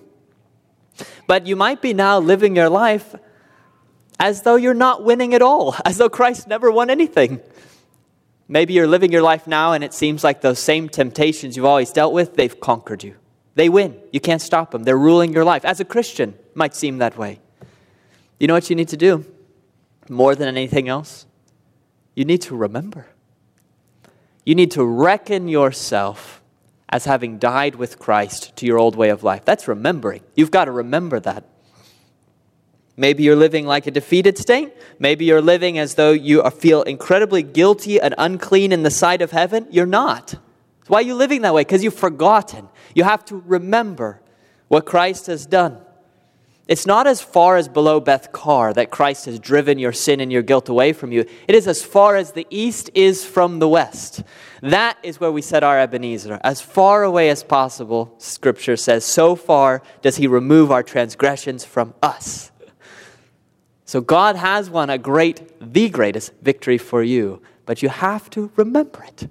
But 1.26 1.48
you 1.48 1.56
might 1.56 1.82
be 1.82 1.94
now 1.94 2.20
living 2.20 2.56
your 2.56 2.70
life 2.70 3.16
as 4.20 4.42
though 4.42 4.56
you're 4.56 4.74
not 4.74 5.04
winning 5.04 5.34
at 5.34 5.42
all, 5.42 5.76
as 5.86 5.98
though 5.98 6.10
Christ 6.10 6.48
never 6.48 6.70
won 6.70 6.90
anything. 6.90 7.40
Maybe 8.48 8.74
you're 8.74 8.88
living 8.88 9.12
your 9.12 9.22
life 9.22 9.48
now 9.48 9.74
and 9.74 9.84
it 9.84 9.94
seems 9.94 10.24
like 10.24 10.42
those 10.42 10.60
same 10.60 10.88
temptations 10.88 11.58
you've 11.58 11.66
always 11.66 11.92
dealt 11.92 12.14
with, 12.14 12.36
they've 12.36 12.60
conquered 12.60 13.04
you. 13.04 13.16
They 13.58 13.70
win. 13.70 14.00
You 14.12 14.20
can't 14.20 14.42
stop 14.42 14.70
them. 14.70 14.84
They're 14.84 15.00
ruling 15.00 15.34
your 15.34 15.44
life. 15.44 15.66
As 15.66 15.80
a 15.80 15.86
Christian, 15.86 16.36
might 16.54 16.76
seem 16.76 17.00
that 17.00 17.18
way. 17.18 17.40
You 18.40 18.46
know 18.46 18.54
what 18.54 18.70
you 18.70 18.76
need 18.76 18.90
to 18.90 18.98
do? 18.98 19.26
More 20.08 20.36
than 20.36 20.48
anything 20.48 20.88
else? 20.88 21.26
You 22.14 22.24
need 22.24 22.44
to 22.44 22.56
remember. 22.56 23.08
You 24.46 24.54
need 24.54 24.70
to 24.72 24.86
reckon 24.86 25.48
yourself 25.48 26.44
as 26.90 27.06
having 27.06 27.40
died 27.40 27.74
with 27.74 27.98
Christ 27.98 28.56
to 28.58 28.68
your 28.68 28.78
old 28.78 28.96
way 28.96 29.10
of 29.10 29.24
life. 29.24 29.44
That's 29.44 29.68
remembering. 29.68 30.22
You've 30.36 30.52
got 30.52 30.66
to 30.66 30.72
remember 30.72 31.20
that. 31.22 31.44
Maybe 32.96 33.24
you're 33.24 33.36
living 33.36 33.66
like 33.66 33.88
a 33.88 33.92
defeated 33.92 34.38
state. 34.38 34.72
Maybe 35.00 35.26
you're 35.26 35.42
living 35.42 35.80
as 35.80 35.96
though 35.96 36.12
you 36.12 36.48
feel 36.52 36.84
incredibly 36.84 37.42
guilty 37.42 38.00
and 38.00 38.14
unclean 38.20 38.72
in 38.72 38.84
the 38.84 38.92
sight 38.92 39.24
of 39.24 39.32
heaven. 39.32 39.66
You're 39.72 39.88
not. 39.88 40.36
Why 40.88 41.00
are 41.00 41.04
you 41.04 41.16
living 41.16 41.42
that 41.42 41.54
way? 41.54 41.62
Because 41.62 41.84
you've 41.84 41.94
forgotten. 41.94 42.70
You 42.96 43.04
have 43.04 43.26
to 43.26 43.44
remember 43.46 44.22
what 44.68 44.86
Christ 44.86 45.28
has 45.28 45.46
done. 45.46 45.82
It's 46.68 46.86
not 46.86 47.08
as 47.08 47.22
far 47.22 47.56
as 47.56 47.70
below 47.70 48.02
Beth 48.02 48.34
Kar 48.34 48.74
that 48.74 48.92
Christ 48.92 49.26
has 49.26 49.40
driven 49.40 49.80
your 49.80 49.94
sin 49.94 50.20
and 50.20 50.32
your 50.32 50.42
guilt 50.42 50.68
away 50.68 50.92
from 50.92 51.14
you. 51.14 51.26
It 51.48 51.56
is 51.56 51.66
as 51.66 51.82
far 51.82 52.18
as 52.18 52.34
the 52.34 52.46
east 52.50 52.90
is 52.94 53.24
from 53.24 53.60
the 53.60 53.70
west. 53.70 54.22
That 54.62 54.98
is 55.02 55.18
where 55.18 55.32
we 55.32 55.42
set 55.42 55.64
our 55.64 55.80
Ebenezer. 55.80 56.42
As 56.44 56.60
far 56.60 57.04
away 57.04 57.30
as 57.30 57.42
possible, 57.42 58.14
Scripture 58.18 58.76
says, 58.76 59.06
so 59.06 59.36
far 59.38 59.82
does 60.02 60.18
He 60.18 60.28
remove 60.28 60.70
our 60.70 60.84
transgressions 60.84 61.64
from 61.64 61.94
us. 62.04 62.52
So 63.86 64.02
God 64.02 64.36
has 64.36 64.70
won 64.70 64.90
a 64.90 64.98
great, 64.98 65.54
the 65.62 65.88
greatest 65.88 66.34
victory 66.42 66.78
for 66.78 67.02
you, 67.02 67.42
but 67.66 67.82
you 67.82 67.88
have 67.88 68.30
to 68.32 68.52
remember 68.58 69.04
it. 69.04 69.30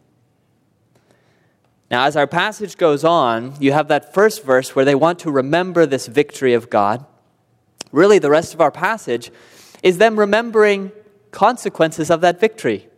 Now, 1.90 2.04
as 2.04 2.16
our 2.16 2.26
passage 2.26 2.76
goes 2.76 3.04
on, 3.04 3.54
you 3.60 3.72
have 3.72 3.88
that 3.88 4.12
first 4.12 4.44
verse 4.44 4.74
where 4.74 4.84
they 4.84 4.94
want 4.94 5.20
to 5.20 5.30
remember 5.30 5.86
this 5.86 6.06
victory 6.06 6.52
of 6.52 6.68
God 6.68 7.06
really 7.92 8.18
the 8.18 8.30
rest 8.30 8.54
of 8.54 8.60
our 8.60 8.70
passage, 8.70 9.30
is 9.82 9.98
them 9.98 10.18
remembering 10.18 10.92
consequences 11.30 12.10
of 12.10 12.20
that 12.20 12.40
victory. 12.40 12.88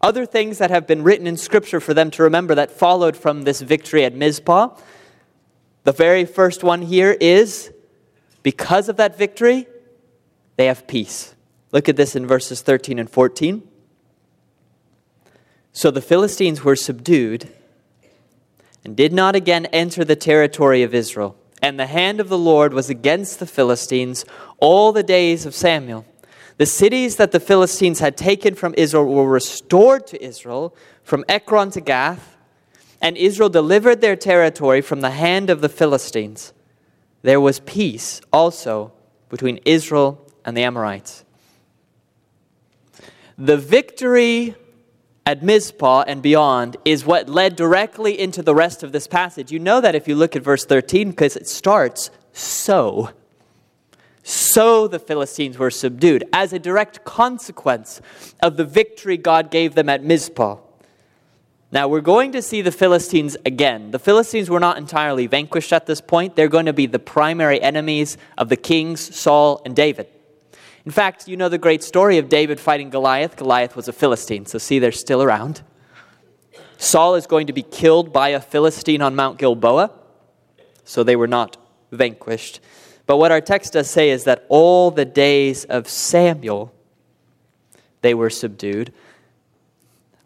Other 0.00 0.26
things 0.26 0.58
that 0.58 0.70
have 0.70 0.86
been 0.86 1.02
written 1.02 1.26
in 1.26 1.36
Scripture 1.36 1.80
for 1.80 1.94
them 1.94 2.10
to 2.12 2.22
remember 2.22 2.54
that 2.54 2.70
followed 2.70 3.16
from 3.16 3.42
this 3.42 3.60
victory 3.60 4.04
at 4.04 4.14
Mizpah. 4.14 4.76
The 5.84 5.92
very 5.92 6.24
first 6.24 6.62
one 6.62 6.82
here 6.82 7.16
is 7.20 7.72
because 8.42 8.88
of 8.88 8.96
that 8.96 9.16
victory, 9.16 9.66
they 10.56 10.66
have 10.66 10.86
peace. 10.86 11.34
Look 11.72 11.88
at 11.88 11.96
this 11.96 12.14
in 12.14 12.26
verses 12.26 12.62
13 12.62 12.98
and 12.98 13.10
14. 13.10 13.66
So 15.72 15.90
the 15.90 16.02
Philistines 16.02 16.62
were 16.62 16.76
subdued 16.76 17.50
and 18.84 18.96
did 18.96 19.12
not 19.12 19.34
again 19.34 19.66
enter 19.66 20.04
the 20.04 20.16
territory 20.16 20.82
of 20.82 20.94
Israel 20.94 21.36
and 21.64 21.80
the 21.80 21.86
hand 21.86 22.20
of 22.20 22.28
the 22.28 22.36
Lord 22.36 22.74
was 22.74 22.90
against 22.90 23.38
the 23.38 23.46
Philistines 23.46 24.26
all 24.58 24.92
the 24.92 25.02
days 25.02 25.46
of 25.46 25.54
Samuel. 25.54 26.04
The 26.58 26.66
cities 26.66 27.16
that 27.16 27.32
the 27.32 27.40
Philistines 27.40 28.00
had 28.00 28.18
taken 28.18 28.54
from 28.54 28.74
Israel 28.76 29.06
were 29.06 29.26
restored 29.26 30.06
to 30.08 30.22
Israel, 30.22 30.76
from 31.02 31.24
Ekron 31.26 31.70
to 31.70 31.80
Gath, 31.80 32.36
and 33.00 33.16
Israel 33.16 33.48
delivered 33.48 34.02
their 34.02 34.14
territory 34.14 34.82
from 34.82 35.00
the 35.00 35.12
hand 35.12 35.48
of 35.48 35.62
the 35.62 35.70
Philistines. 35.70 36.52
There 37.22 37.40
was 37.40 37.60
peace 37.60 38.20
also 38.30 38.92
between 39.30 39.56
Israel 39.64 40.30
and 40.44 40.54
the 40.54 40.64
Amorites. 40.64 41.24
The 43.38 43.56
victory 43.56 44.54
at 45.26 45.42
Mizpah 45.42 46.04
and 46.06 46.22
beyond 46.22 46.76
is 46.84 47.06
what 47.06 47.28
led 47.28 47.56
directly 47.56 48.18
into 48.18 48.42
the 48.42 48.54
rest 48.54 48.82
of 48.82 48.92
this 48.92 49.06
passage. 49.06 49.50
You 49.50 49.58
know 49.58 49.80
that 49.80 49.94
if 49.94 50.06
you 50.06 50.14
look 50.14 50.36
at 50.36 50.42
verse 50.42 50.64
13, 50.64 51.10
because 51.10 51.36
it 51.36 51.48
starts 51.48 52.10
so. 52.32 53.10
So 54.22 54.88
the 54.88 54.98
Philistines 54.98 55.58
were 55.58 55.70
subdued 55.70 56.24
as 56.32 56.52
a 56.52 56.58
direct 56.58 57.04
consequence 57.04 58.00
of 58.40 58.56
the 58.56 58.64
victory 58.64 59.16
God 59.16 59.50
gave 59.50 59.74
them 59.74 59.88
at 59.88 60.02
Mizpah. 60.02 60.58
Now 61.72 61.88
we're 61.88 62.00
going 62.00 62.32
to 62.32 62.40
see 62.40 62.62
the 62.62 62.70
Philistines 62.70 63.36
again. 63.44 63.90
The 63.90 63.98
Philistines 63.98 64.48
were 64.48 64.60
not 64.60 64.78
entirely 64.78 65.26
vanquished 65.26 65.72
at 65.72 65.86
this 65.86 66.00
point. 66.00 66.36
They're 66.36 66.48
going 66.48 66.66
to 66.66 66.72
be 66.72 66.86
the 66.86 66.98
primary 66.98 67.60
enemies 67.60 68.16
of 68.38 68.48
the 68.48 68.56
kings 68.56 69.14
Saul 69.14 69.60
and 69.64 69.74
David. 69.74 70.06
In 70.86 70.92
fact, 70.92 71.28
you 71.28 71.36
know 71.36 71.48
the 71.48 71.58
great 71.58 71.82
story 71.82 72.18
of 72.18 72.28
David 72.28 72.60
fighting 72.60 72.90
Goliath. 72.90 73.36
Goliath 73.36 73.74
was 73.74 73.88
a 73.88 73.92
Philistine, 73.92 74.44
so 74.44 74.58
see, 74.58 74.78
they're 74.78 74.92
still 74.92 75.22
around. 75.22 75.62
Saul 76.76 77.14
is 77.14 77.26
going 77.26 77.46
to 77.46 77.52
be 77.54 77.62
killed 77.62 78.12
by 78.12 78.30
a 78.30 78.40
Philistine 78.40 79.00
on 79.00 79.14
Mount 79.14 79.38
Gilboa, 79.38 79.90
so 80.84 81.02
they 81.02 81.16
were 81.16 81.26
not 81.26 81.56
vanquished. 81.90 82.60
But 83.06 83.16
what 83.16 83.32
our 83.32 83.40
text 83.40 83.72
does 83.72 83.88
say 83.88 84.10
is 84.10 84.24
that 84.24 84.44
all 84.48 84.90
the 84.90 85.06
days 85.06 85.64
of 85.64 85.88
Samuel, 85.88 86.74
they 88.02 88.12
were 88.12 88.30
subdued. 88.30 88.92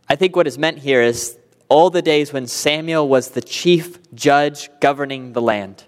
I 0.08 0.16
think 0.16 0.34
what 0.34 0.48
is 0.48 0.58
meant 0.58 0.78
here 0.78 1.02
is 1.02 1.38
all 1.68 1.90
the 1.90 2.02
days 2.02 2.32
when 2.32 2.46
Samuel 2.48 3.08
was 3.08 3.30
the 3.30 3.42
chief 3.42 3.98
judge 4.14 4.70
governing 4.80 5.34
the 5.34 5.42
land. 5.42 5.84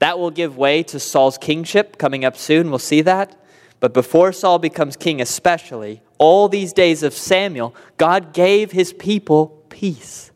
That 0.00 0.18
will 0.18 0.30
give 0.30 0.56
way 0.56 0.82
to 0.84 0.98
Saul's 0.98 1.38
kingship 1.38 1.98
coming 1.98 2.24
up 2.24 2.36
soon. 2.36 2.70
We'll 2.70 2.78
see 2.78 3.02
that. 3.02 3.36
But 3.80 3.94
before 3.94 4.32
Saul 4.32 4.58
becomes 4.58 4.96
king, 4.96 5.20
especially, 5.20 6.02
all 6.18 6.48
these 6.48 6.72
days 6.72 7.02
of 7.02 7.14
Samuel, 7.14 7.74
God 7.96 8.32
gave 8.32 8.72
his 8.72 8.92
people 8.92 9.64
peace. 9.68 10.32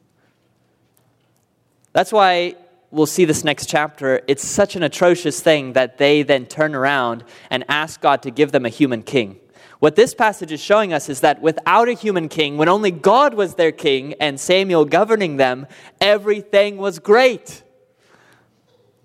That's 1.93 2.13
why 2.13 2.55
we'll 2.91 3.07
see 3.07 3.25
this 3.25 3.43
next 3.43 3.69
chapter. 3.69 4.21
It's 4.29 4.47
such 4.47 4.77
an 4.77 4.83
atrocious 4.83 5.41
thing 5.41 5.73
that 5.73 5.99
they 5.99 6.23
then 6.23 6.47
turn 6.47 6.75
around 6.75 7.25
and 7.51 7.65
ask 7.69 8.01
God 8.01 8.23
to 8.23 8.31
give 8.31 8.53
them 8.53 8.65
a 8.65 8.69
human 8.69 9.03
king. 9.03 9.41
What 9.81 9.97
this 9.97 10.15
passage 10.15 10.53
is 10.53 10.61
showing 10.61 10.93
us 10.93 11.09
is 11.09 11.21
that 11.21 11.43
without 11.43 11.89
a 11.89 11.95
human 11.95 12.29
king, 12.29 12.57
when 12.57 12.69
only 12.69 12.93
God 12.93 13.35
was 13.35 13.57
their 13.57 13.73
king 13.73 14.15
and 14.21 14.39
Samuel 14.39 14.85
governing 14.85 15.39
them, 15.39 15.67
everything 16.01 16.77
was 16.77 17.01
great. 17.01 17.65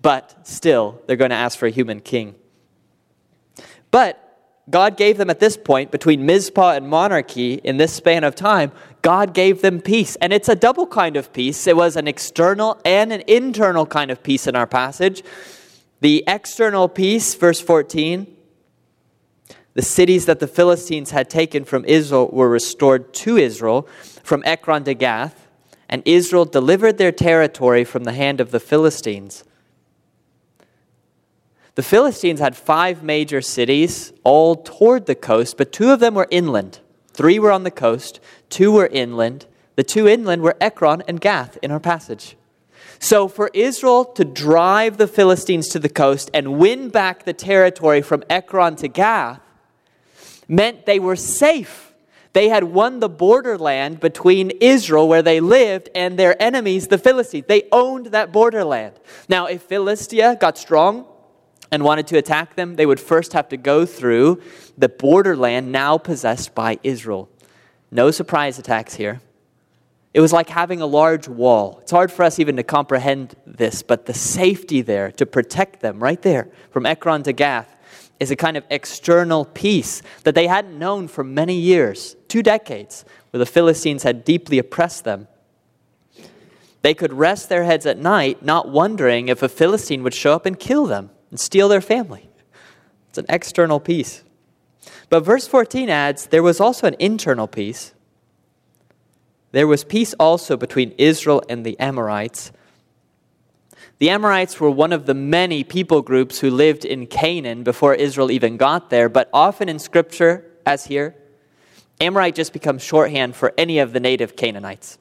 But 0.00 0.46
still, 0.46 1.02
they're 1.06 1.16
going 1.16 1.30
to 1.30 1.36
ask 1.36 1.58
for 1.58 1.66
a 1.66 1.70
human 1.70 1.98
king. 1.98 2.36
But 3.90 4.27
God 4.70 4.96
gave 4.96 5.16
them 5.16 5.30
at 5.30 5.40
this 5.40 5.56
point, 5.56 5.90
between 5.90 6.26
Mizpah 6.26 6.72
and 6.72 6.88
monarchy, 6.88 7.54
in 7.54 7.78
this 7.78 7.92
span 7.92 8.24
of 8.24 8.34
time, 8.34 8.72
God 9.00 9.32
gave 9.32 9.62
them 9.62 9.80
peace. 9.80 10.16
And 10.16 10.32
it's 10.32 10.48
a 10.48 10.54
double 10.54 10.86
kind 10.86 11.16
of 11.16 11.32
peace. 11.32 11.66
It 11.66 11.76
was 11.76 11.96
an 11.96 12.06
external 12.06 12.78
and 12.84 13.12
an 13.12 13.22
internal 13.26 13.86
kind 13.86 14.10
of 14.10 14.22
peace 14.22 14.46
in 14.46 14.54
our 14.56 14.66
passage. 14.66 15.22
The 16.00 16.22
external 16.26 16.88
peace, 16.88 17.34
verse 17.34 17.60
14, 17.60 18.36
the 19.74 19.82
cities 19.82 20.26
that 20.26 20.40
the 20.40 20.46
Philistines 20.46 21.12
had 21.12 21.30
taken 21.30 21.64
from 21.64 21.84
Israel 21.84 22.28
were 22.32 22.48
restored 22.48 23.14
to 23.14 23.36
Israel 23.36 23.88
from 24.22 24.42
Ekron 24.44 24.84
to 24.84 24.94
Gath, 24.94 25.48
and 25.88 26.02
Israel 26.04 26.44
delivered 26.44 26.98
their 26.98 27.12
territory 27.12 27.84
from 27.84 28.04
the 28.04 28.12
hand 28.12 28.40
of 28.40 28.50
the 28.50 28.60
Philistines. 28.60 29.44
The 31.78 31.84
Philistines 31.84 32.40
had 32.40 32.56
five 32.56 33.04
major 33.04 33.40
cities, 33.40 34.12
all 34.24 34.56
toward 34.56 35.06
the 35.06 35.14
coast, 35.14 35.56
but 35.56 35.70
two 35.70 35.92
of 35.92 36.00
them 36.00 36.16
were 36.16 36.26
inland. 36.28 36.80
Three 37.12 37.38
were 37.38 37.52
on 37.52 37.62
the 37.62 37.70
coast, 37.70 38.18
two 38.50 38.72
were 38.72 38.88
inland. 38.88 39.46
The 39.76 39.84
two 39.84 40.08
inland 40.08 40.42
were 40.42 40.56
Ekron 40.60 41.04
and 41.06 41.20
Gath 41.20 41.56
in 41.62 41.70
our 41.70 41.78
passage. 41.78 42.36
So, 42.98 43.28
for 43.28 43.48
Israel 43.54 44.04
to 44.04 44.24
drive 44.24 44.96
the 44.96 45.06
Philistines 45.06 45.68
to 45.68 45.78
the 45.78 45.88
coast 45.88 46.32
and 46.34 46.58
win 46.58 46.88
back 46.88 47.22
the 47.22 47.32
territory 47.32 48.02
from 48.02 48.24
Ekron 48.28 48.74
to 48.74 48.88
Gath 48.88 49.40
meant 50.48 50.84
they 50.84 50.98
were 50.98 51.14
safe. 51.14 51.94
They 52.32 52.48
had 52.48 52.64
won 52.64 52.98
the 52.98 53.08
borderland 53.08 54.00
between 54.00 54.50
Israel, 54.60 55.06
where 55.06 55.22
they 55.22 55.38
lived, 55.38 55.90
and 55.94 56.18
their 56.18 56.34
enemies, 56.42 56.88
the 56.88 56.98
Philistines. 56.98 57.44
They 57.46 57.68
owned 57.70 58.06
that 58.06 58.32
borderland. 58.32 58.94
Now, 59.28 59.46
if 59.46 59.62
Philistia 59.62 60.36
got 60.40 60.58
strong, 60.58 61.06
and 61.70 61.84
wanted 61.84 62.06
to 62.08 62.18
attack 62.18 62.56
them, 62.56 62.76
they 62.76 62.86
would 62.86 63.00
first 63.00 63.32
have 63.32 63.48
to 63.50 63.56
go 63.56 63.84
through 63.84 64.40
the 64.76 64.88
borderland 64.88 65.70
now 65.70 65.98
possessed 65.98 66.54
by 66.54 66.78
Israel. 66.82 67.28
No 67.90 68.10
surprise 68.10 68.58
attacks 68.58 68.94
here. 68.94 69.20
It 70.14 70.20
was 70.20 70.32
like 70.32 70.48
having 70.48 70.80
a 70.80 70.86
large 70.86 71.28
wall. 71.28 71.78
It's 71.82 71.90
hard 71.90 72.10
for 72.10 72.24
us 72.24 72.38
even 72.38 72.56
to 72.56 72.62
comprehend 72.62 73.34
this, 73.46 73.82
but 73.82 74.06
the 74.06 74.14
safety 74.14 74.80
there 74.80 75.12
to 75.12 75.26
protect 75.26 75.80
them 75.80 76.02
right 76.02 76.20
there 76.22 76.48
from 76.70 76.86
Ekron 76.86 77.22
to 77.24 77.32
Gath 77.32 77.76
is 78.18 78.30
a 78.30 78.36
kind 78.36 78.56
of 78.56 78.64
external 78.70 79.44
peace 79.44 80.02
that 80.24 80.34
they 80.34 80.46
hadn't 80.46 80.78
known 80.78 81.08
for 81.08 81.22
many 81.22 81.54
years, 81.54 82.16
two 82.26 82.42
decades, 82.42 83.04
where 83.30 83.38
the 83.38 83.46
Philistines 83.46 84.02
had 84.02 84.24
deeply 84.24 84.58
oppressed 84.58 85.04
them. 85.04 85.28
They 86.82 86.94
could 86.94 87.12
rest 87.12 87.48
their 87.48 87.64
heads 87.64 87.86
at 87.86 87.98
night, 87.98 88.42
not 88.42 88.68
wondering 88.68 89.28
if 89.28 89.42
a 89.42 89.48
Philistine 89.48 90.02
would 90.02 90.14
show 90.14 90.32
up 90.32 90.46
and 90.46 90.58
kill 90.58 90.86
them 90.86 91.10
and 91.30 91.38
steal 91.38 91.68
their 91.68 91.80
family. 91.80 92.28
It's 93.08 93.18
an 93.18 93.26
external 93.28 93.80
peace. 93.80 94.22
But 95.08 95.20
verse 95.24 95.46
14 95.46 95.88
adds 95.88 96.26
there 96.26 96.42
was 96.42 96.60
also 96.60 96.86
an 96.86 96.96
internal 96.98 97.46
peace. 97.46 97.94
There 99.52 99.66
was 99.66 99.84
peace 99.84 100.14
also 100.20 100.56
between 100.56 100.94
Israel 100.98 101.42
and 101.48 101.64
the 101.64 101.78
Amorites. 101.80 102.52
The 103.98 104.10
Amorites 104.10 104.60
were 104.60 104.70
one 104.70 104.92
of 104.92 105.06
the 105.06 105.14
many 105.14 105.64
people 105.64 106.02
groups 106.02 106.38
who 106.38 106.50
lived 106.50 106.84
in 106.84 107.06
Canaan 107.06 107.64
before 107.64 107.94
Israel 107.94 108.30
even 108.30 108.56
got 108.56 108.90
there, 108.90 109.08
but 109.08 109.28
often 109.32 109.68
in 109.68 109.78
Scripture, 109.78 110.44
as 110.64 110.86
here, 110.86 111.16
Amorite 112.00 112.36
just 112.36 112.52
becomes 112.52 112.82
shorthand 112.82 113.34
for 113.34 113.52
any 113.58 113.80
of 113.80 113.92
the 113.92 113.98
native 113.98 114.36
Canaanites. 114.36 114.98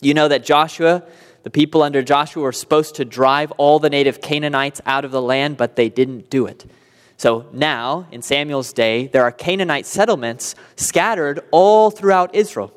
You 0.00 0.14
know 0.14 0.26
that 0.28 0.44
Joshua 0.44 1.04
the 1.46 1.50
people 1.50 1.84
under 1.84 2.02
Joshua 2.02 2.42
were 2.42 2.50
supposed 2.50 2.96
to 2.96 3.04
drive 3.04 3.52
all 3.52 3.78
the 3.78 3.88
native 3.88 4.20
Canaanites 4.20 4.80
out 4.84 5.04
of 5.04 5.12
the 5.12 5.22
land, 5.22 5.56
but 5.56 5.76
they 5.76 5.88
didn't 5.88 6.28
do 6.28 6.46
it. 6.46 6.66
So 7.18 7.46
now, 7.52 8.08
in 8.10 8.20
Samuel's 8.20 8.72
day, 8.72 9.06
there 9.06 9.22
are 9.22 9.30
Canaanite 9.30 9.86
settlements 9.86 10.56
scattered 10.74 11.38
all 11.52 11.92
throughout 11.92 12.34
Israel. 12.34 12.72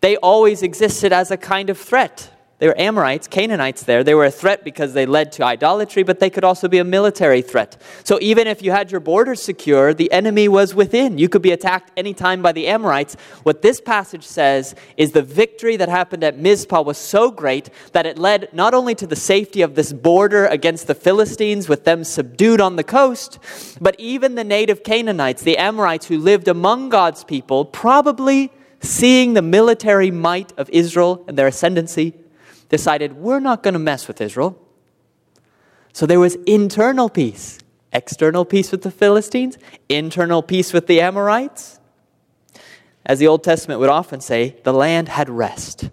They 0.00 0.16
always 0.16 0.64
existed 0.64 1.12
as 1.12 1.30
a 1.30 1.36
kind 1.36 1.70
of 1.70 1.78
threat. 1.78 2.32
They 2.60 2.66
were 2.66 2.78
Amorites, 2.78 3.26
Canaanites 3.26 3.84
there. 3.84 4.04
They 4.04 4.14
were 4.14 4.26
a 4.26 4.30
threat 4.30 4.64
because 4.64 4.92
they 4.92 5.06
led 5.06 5.32
to 5.32 5.44
idolatry, 5.44 6.02
but 6.02 6.20
they 6.20 6.28
could 6.28 6.44
also 6.44 6.68
be 6.68 6.76
a 6.76 6.84
military 6.84 7.40
threat. 7.40 7.80
So 8.04 8.18
even 8.20 8.46
if 8.46 8.62
you 8.62 8.70
had 8.70 8.90
your 8.90 9.00
borders 9.00 9.42
secure, 9.42 9.94
the 9.94 10.12
enemy 10.12 10.46
was 10.46 10.74
within. 10.74 11.16
You 11.16 11.30
could 11.30 11.40
be 11.40 11.52
attacked 11.52 11.90
anytime 11.96 12.42
by 12.42 12.52
the 12.52 12.66
Amorites. 12.66 13.16
What 13.44 13.62
this 13.62 13.80
passage 13.80 14.26
says 14.26 14.74
is 14.98 15.12
the 15.12 15.22
victory 15.22 15.76
that 15.78 15.88
happened 15.88 16.22
at 16.22 16.38
Mizpah 16.38 16.82
was 16.82 16.98
so 16.98 17.30
great 17.30 17.70
that 17.92 18.04
it 18.04 18.18
led 18.18 18.50
not 18.52 18.74
only 18.74 18.94
to 18.96 19.06
the 19.06 19.16
safety 19.16 19.62
of 19.62 19.74
this 19.74 19.94
border 19.94 20.44
against 20.44 20.86
the 20.86 20.94
Philistines, 20.94 21.66
with 21.66 21.84
them 21.84 22.04
subdued 22.04 22.60
on 22.60 22.76
the 22.76 22.84
coast, 22.84 23.38
but 23.80 23.98
even 23.98 24.34
the 24.34 24.44
native 24.44 24.84
Canaanites, 24.84 25.42
the 25.42 25.56
Amorites 25.56 26.08
who 26.08 26.18
lived 26.18 26.46
among 26.46 26.90
God's 26.90 27.24
people, 27.24 27.64
probably 27.64 28.52
seeing 28.80 29.32
the 29.32 29.40
military 29.40 30.10
might 30.10 30.52
of 30.58 30.68
Israel 30.68 31.24
and 31.26 31.38
their 31.38 31.46
ascendancy 31.46 32.14
decided, 32.70 33.12
we're 33.12 33.40
not 33.40 33.62
going 33.62 33.74
to 33.74 33.80
mess 33.80 34.08
with 34.08 34.20
Israel. 34.20 34.58
So 35.92 36.06
there 36.06 36.20
was 36.20 36.36
internal 36.46 37.10
peace 37.10 37.58
external 37.92 38.44
peace 38.44 38.70
with 38.70 38.82
the 38.82 38.90
Philistines, 38.90 39.58
internal 39.88 40.42
peace 40.42 40.72
with 40.72 40.86
the 40.86 41.00
Amorites. 41.00 41.80
As 43.04 43.18
the 43.18 43.26
Old 43.26 43.42
Testament 43.42 43.80
would 43.80 43.88
often 43.88 44.20
say, 44.20 44.56
the 44.64 44.72
land 44.72 45.08
had 45.08 45.28
rest. 45.28 45.90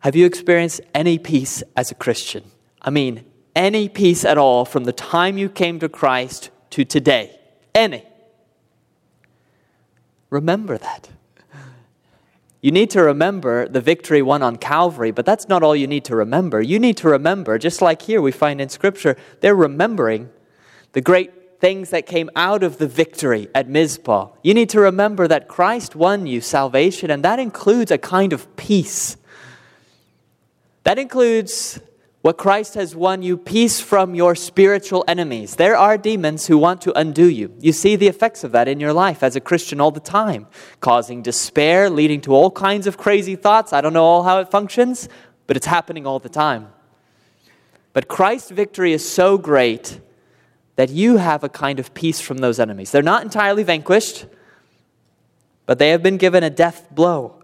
Have 0.00 0.14
you 0.14 0.26
experienced 0.26 0.82
any 0.94 1.18
peace 1.18 1.62
as 1.76 1.90
a 1.90 1.94
Christian? 1.94 2.44
I 2.82 2.90
mean, 2.90 3.24
any 3.56 3.88
peace 3.88 4.24
at 4.24 4.36
all 4.36 4.64
from 4.64 4.84
the 4.84 4.92
time 4.92 5.38
you 5.38 5.48
came 5.48 5.80
to 5.80 5.88
Christ 5.88 6.50
to 6.70 6.84
today? 6.84 7.38
Any. 7.74 8.04
Remember 10.28 10.76
that. 10.76 11.08
You 12.64 12.70
need 12.70 12.88
to 12.92 13.02
remember 13.02 13.68
the 13.68 13.82
victory 13.82 14.22
won 14.22 14.42
on 14.42 14.56
Calvary, 14.56 15.10
but 15.10 15.26
that's 15.26 15.50
not 15.50 15.62
all 15.62 15.76
you 15.76 15.86
need 15.86 16.06
to 16.06 16.16
remember. 16.16 16.62
You 16.62 16.78
need 16.78 16.96
to 16.96 17.10
remember, 17.10 17.58
just 17.58 17.82
like 17.82 18.00
here 18.00 18.22
we 18.22 18.32
find 18.32 18.58
in 18.58 18.70
Scripture, 18.70 19.18
they're 19.40 19.54
remembering 19.54 20.30
the 20.92 21.02
great 21.02 21.60
things 21.60 21.90
that 21.90 22.06
came 22.06 22.30
out 22.34 22.62
of 22.62 22.78
the 22.78 22.86
victory 22.86 23.48
at 23.54 23.68
Mizpah. 23.68 24.30
You 24.42 24.54
need 24.54 24.70
to 24.70 24.80
remember 24.80 25.28
that 25.28 25.46
Christ 25.46 25.94
won 25.94 26.26
you 26.26 26.40
salvation, 26.40 27.10
and 27.10 27.22
that 27.22 27.38
includes 27.38 27.90
a 27.90 27.98
kind 27.98 28.32
of 28.32 28.56
peace. 28.56 29.18
That 30.84 30.98
includes 30.98 31.78
what 32.24 32.38
Christ 32.38 32.72
has 32.72 32.96
won 32.96 33.20
you 33.20 33.36
peace 33.36 33.82
from 33.82 34.14
your 34.14 34.34
spiritual 34.34 35.04
enemies. 35.06 35.56
There 35.56 35.76
are 35.76 35.98
demons 35.98 36.46
who 36.46 36.56
want 36.56 36.80
to 36.80 36.98
undo 36.98 37.28
you. 37.28 37.52
You 37.60 37.70
see 37.70 37.96
the 37.96 38.08
effects 38.08 38.42
of 38.44 38.52
that 38.52 38.66
in 38.66 38.80
your 38.80 38.94
life 38.94 39.22
as 39.22 39.36
a 39.36 39.42
Christian 39.42 39.78
all 39.78 39.90
the 39.90 40.00
time, 40.00 40.46
causing 40.80 41.20
despair, 41.20 41.90
leading 41.90 42.22
to 42.22 42.32
all 42.32 42.50
kinds 42.50 42.86
of 42.86 42.96
crazy 42.96 43.36
thoughts. 43.36 43.74
I 43.74 43.82
don't 43.82 43.92
know 43.92 44.06
all 44.06 44.22
how 44.22 44.40
it 44.40 44.50
functions, 44.50 45.06
but 45.46 45.58
it's 45.58 45.66
happening 45.66 46.06
all 46.06 46.18
the 46.18 46.30
time. 46.30 46.68
But 47.92 48.08
Christ's 48.08 48.52
victory 48.52 48.94
is 48.94 49.06
so 49.06 49.36
great 49.36 50.00
that 50.76 50.88
you 50.88 51.18
have 51.18 51.44
a 51.44 51.50
kind 51.50 51.78
of 51.78 51.92
peace 51.92 52.22
from 52.22 52.38
those 52.38 52.58
enemies. 52.58 52.90
They're 52.90 53.02
not 53.02 53.22
entirely 53.22 53.64
vanquished, 53.64 54.24
but 55.66 55.78
they 55.78 55.90
have 55.90 56.02
been 56.02 56.16
given 56.16 56.42
a 56.42 56.48
death 56.48 56.88
blow 56.90 57.43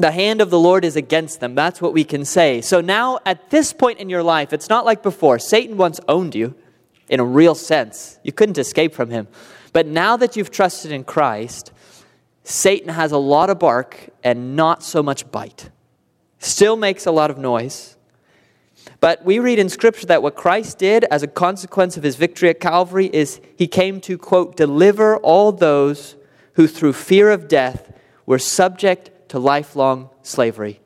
the 0.00 0.10
hand 0.10 0.40
of 0.40 0.50
the 0.50 0.58
Lord 0.58 0.84
is 0.84 0.96
against 0.96 1.40
them. 1.40 1.54
That's 1.54 1.80
what 1.80 1.92
we 1.92 2.04
can 2.04 2.24
say. 2.24 2.60
So 2.60 2.80
now, 2.80 3.18
at 3.26 3.50
this 3.50 3.72
point 3.72 3.98
in 3.98 4.08
your 4.08 4.22
life, 4.22 4.52
it's 4.52 4.68
not 4.68 4.84
like 4.84 5.02
before. 5.02 5.38
Satan 5.38 5.76
once 5.76 6.00
owned 6.08 6.34
you 6.34 6.54
in 7.08 7.18
a 7.18 7.24
real 7.24 7.56
sense, 7.56 8.20
you 8.22 8.32
couldn't 8.32 8.56
escape 8.56 8.94
from 8.94 9.10
him. 9.10 9.26
But 9.72 9.86
now 9.86 10.16
that 10.16 10.36
you've 10.36 10.50
trusted 10.50 10.92
in 10.92 11.04
Christ, 11.04 11.72
Satan 12.44 12.88
has 12.88 13.12
a 13.12 13.18
lot 13.18 13.50
of 13.50 13.58
bark 13.58 14.10
and 14.22 14.54
not 14.56 14.82
so 14.82 15.02
much 15.02 15.30
bite. 15.30 15.70
Still 16.38 16.76
makes 16.76 17.06
a 17.06 17.10
lot 17.10 17.30
of 17.30 17.36
noise. 17.36 17.96
But 19.00 19.24
we 19.24 19.38
read 19.38 19.58
in 19.58 19.68
Scripture 19.68 20.06
that 20.06 20.22
what 20.22 20.36
Christ 20.36 20.78
did 20.78 21.04
as 21.04 21.22
a 21.22 21.28
consequence 21.28 21.96
of 21.96 22.02
his 22.02 22.16
victory 22.16 22.48
at 22.48 22.60
Calvary 22.60 23.06
is 23.12 23.40
he 23.56 23.66
came 23.66 24.00
to, 24.02 24.16
quote, 24.16 24.56
deliver 24.56 25.16
all 25.18 25.52
those 25.52 26.16
who 26.54 26.66
through 26.66 26.92
fear 26.92 27.30
of 27.30 27.48
death 27.48 27.92
were 28.24 28.38
subject 28.38 29.10
to 29.30 29.38
lifelong 29.38 30.10
slavery. 30.22 30.80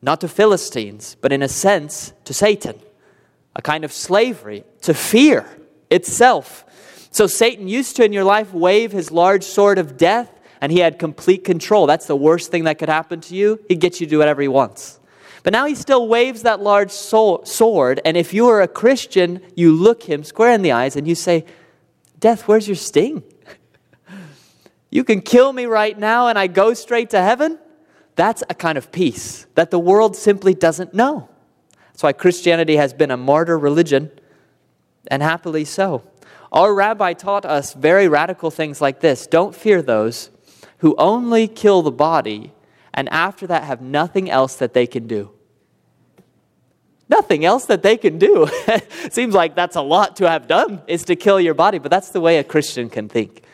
Not 0.00 0.20
to 0.20 0.28
Philistines, 0.28 1.16
but 1.20 1.32
in 1.32 1.42
a 1.42 1.48
sense 1.48 2.12
to 2.24 2.32
Satan. 2.32 2.78
A 3.56 3.62
kind 3.62 3.84
of 3.84 3.92
slavery, 3.92 4.64
to 4.82 4.94
fear 4.94 5.46
itself. 5.90 6.64
So 7.10 7.26
Satan 7.26 7.68
used 7.68 7.96
to 7.96 8.04
in 8.04 8.12
your 8.12 8.24
life 8.24 8.52
wave 8.52 8.92
his 8.92 9.10
large 9.10 9.44
sword 9.44 9.78
of 9.78 9.96
death, 9.96 10.30
and 10.60 10.70
he 10.70 10.78
had 10.78 10.98
complete 10.98 11.44
control. 11.44 11.86
That's 11.86 12.06
the 12.06 12.16
worst 12.16 12.50
thing 12.50 12.64
that 12.64 12.78
could 12.78 12.88
happen 12.88 13.20
to 13.22 13.34
you. 13.34 13.60
He'd 13.68 13.80
get 13.80 14.00
you 14.00 14.06
to 14.06 14.10
do 14.10 14.18
whatever 14.18 14.40
he 14.40 14.48
wants. 14.48 15.00
But 15.42 15.52
now 15.52 15.66
he 15.66 15.74
still 15.74 16.06
waves 16.08 16.42
that 16.42 16.60
large 16.60 16.90
sword, 16.90 18.00
and 18.04 18.16
if 18.16 18.32
you 18.32 18.48
are 18.48 18.62
a 18.62 18.68
Christian, 18.68 19.40
you 19.56 19.72
look 19.72 20.04
him 20.04 20.22
square 20.22 20.52
in 20.52 20.62
the 20.62 20.72
eyes 20.72 20.96
and 20.96 21.08
you 21.08 21.14
say, 21.14 21.44
Death, 22.20 22.46
where's 22.48 22.68
your 22.68 22.76
sting? 22.76 23.22
You 24.94 25.02
can 25.02 25.22
kill 25.22 25.52
me 25.52 25.66
right 25.66 25.98
now 25.98 26.28
and 26.28 26.38
I 26.38 26.46
go 26.46 26.72
straight 26.72 27.10
to 27.10 27.20
heaven. 27.20 27.58
That's 28.14 28.44
a 28.48 28.54
kind 28.54 28.78
of 28.78 28.92
peace 28.92 29.44
that 29.56 29.72
the 29.72 29.78
world 29.78 30.14
simply 30.14 30.54
doesn't 30.54 30.94
know. 30.94 31.28
That's 31.88 32.04
why 32.04 32.12
Christianity 32.12 32.76
has 32.76 32.94
been 32.94 33.10
a 33.10 33.16
martyr 33.16 33.58
religion, 33.58 34.12
and 35.08 35.20
happily 35.20 35.64
so. 35.64 36.04
Our 36.52 36.72
rabbi 36.72 37.12
taught 37.12 37.44
us 37.44 37.74
very 37.74 38.06
radical 38.06 38.52
things 38.52 38.80
like 38.80 39.00
this 39.00 39.26
Don't 39.26 39.52
fear 39.52 39.82
those 39.82 40.30
who 40.78 40.94
only 40.96 41.48
kill 41.48 41.82
the 41.82 41.90
body 41.90 42.52
and 42.92 43.08
after 43.08 43.48
that 43.48 43.64
have 43.64 43.80
nothing 43.80 44.30
else 44.30 44.54
that 44.56 44.74
they 44.74 44.86
can 44.86 45.08
do. 45.08 45.32
Nothing 47.08 47.44
else 47.44 47.64
that 47.66 47.82
they 47.82 47.96
can 47.96 48.18
do. 48.20 48.46
Seems 49.10 49.34
like 49.34 49.56
that's 49.56 49.74
a 49.74 49.82
lot 49.82 50.14
to 50.16 50.30
have 50.30 50.46
done, 50.46 50.82
is 50.86 51.02
to 51.06 51.16
kill 51.16 51.40
your 51.40 51.54
body, 51.54 51.78
but 51.78 51.90
that's 51.90 52.10
the 52.10 52.20
way 52.20 52.38
a 52.38 52.44
Christian 52.44 52.88
can 52.88 53.08
think 53.08 53.44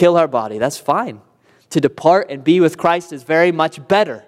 kill 0.00 0.16
our 0.16 0.26
body. 0.26 0.56
That's 0.56 0.78
fine. 0.78 1.20
To 1.68 1.80
depart 1.80 2.30
and 2.30 2.42
be 2.42 2.58
with 2.58 2.78
Christ 2.78 3.12
is 3.12 3.22
very 3.22 3.52
much 3.52 3.86
better. 3.86 4.24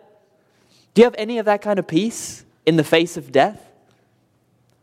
Do 0.93 1.01
you 1.01 1.05
have 1.05 1.15
any 1.17 1.39
of 1.39 1.47
that 1.47 1.63
kind 1.63 1.79
of 1.79 1.87
peace 1.89 2.45
in 2.67 2.77
the 2.77 2.85
face 2.85 3.17
of 3.17 3.33
death? 3.33 3.73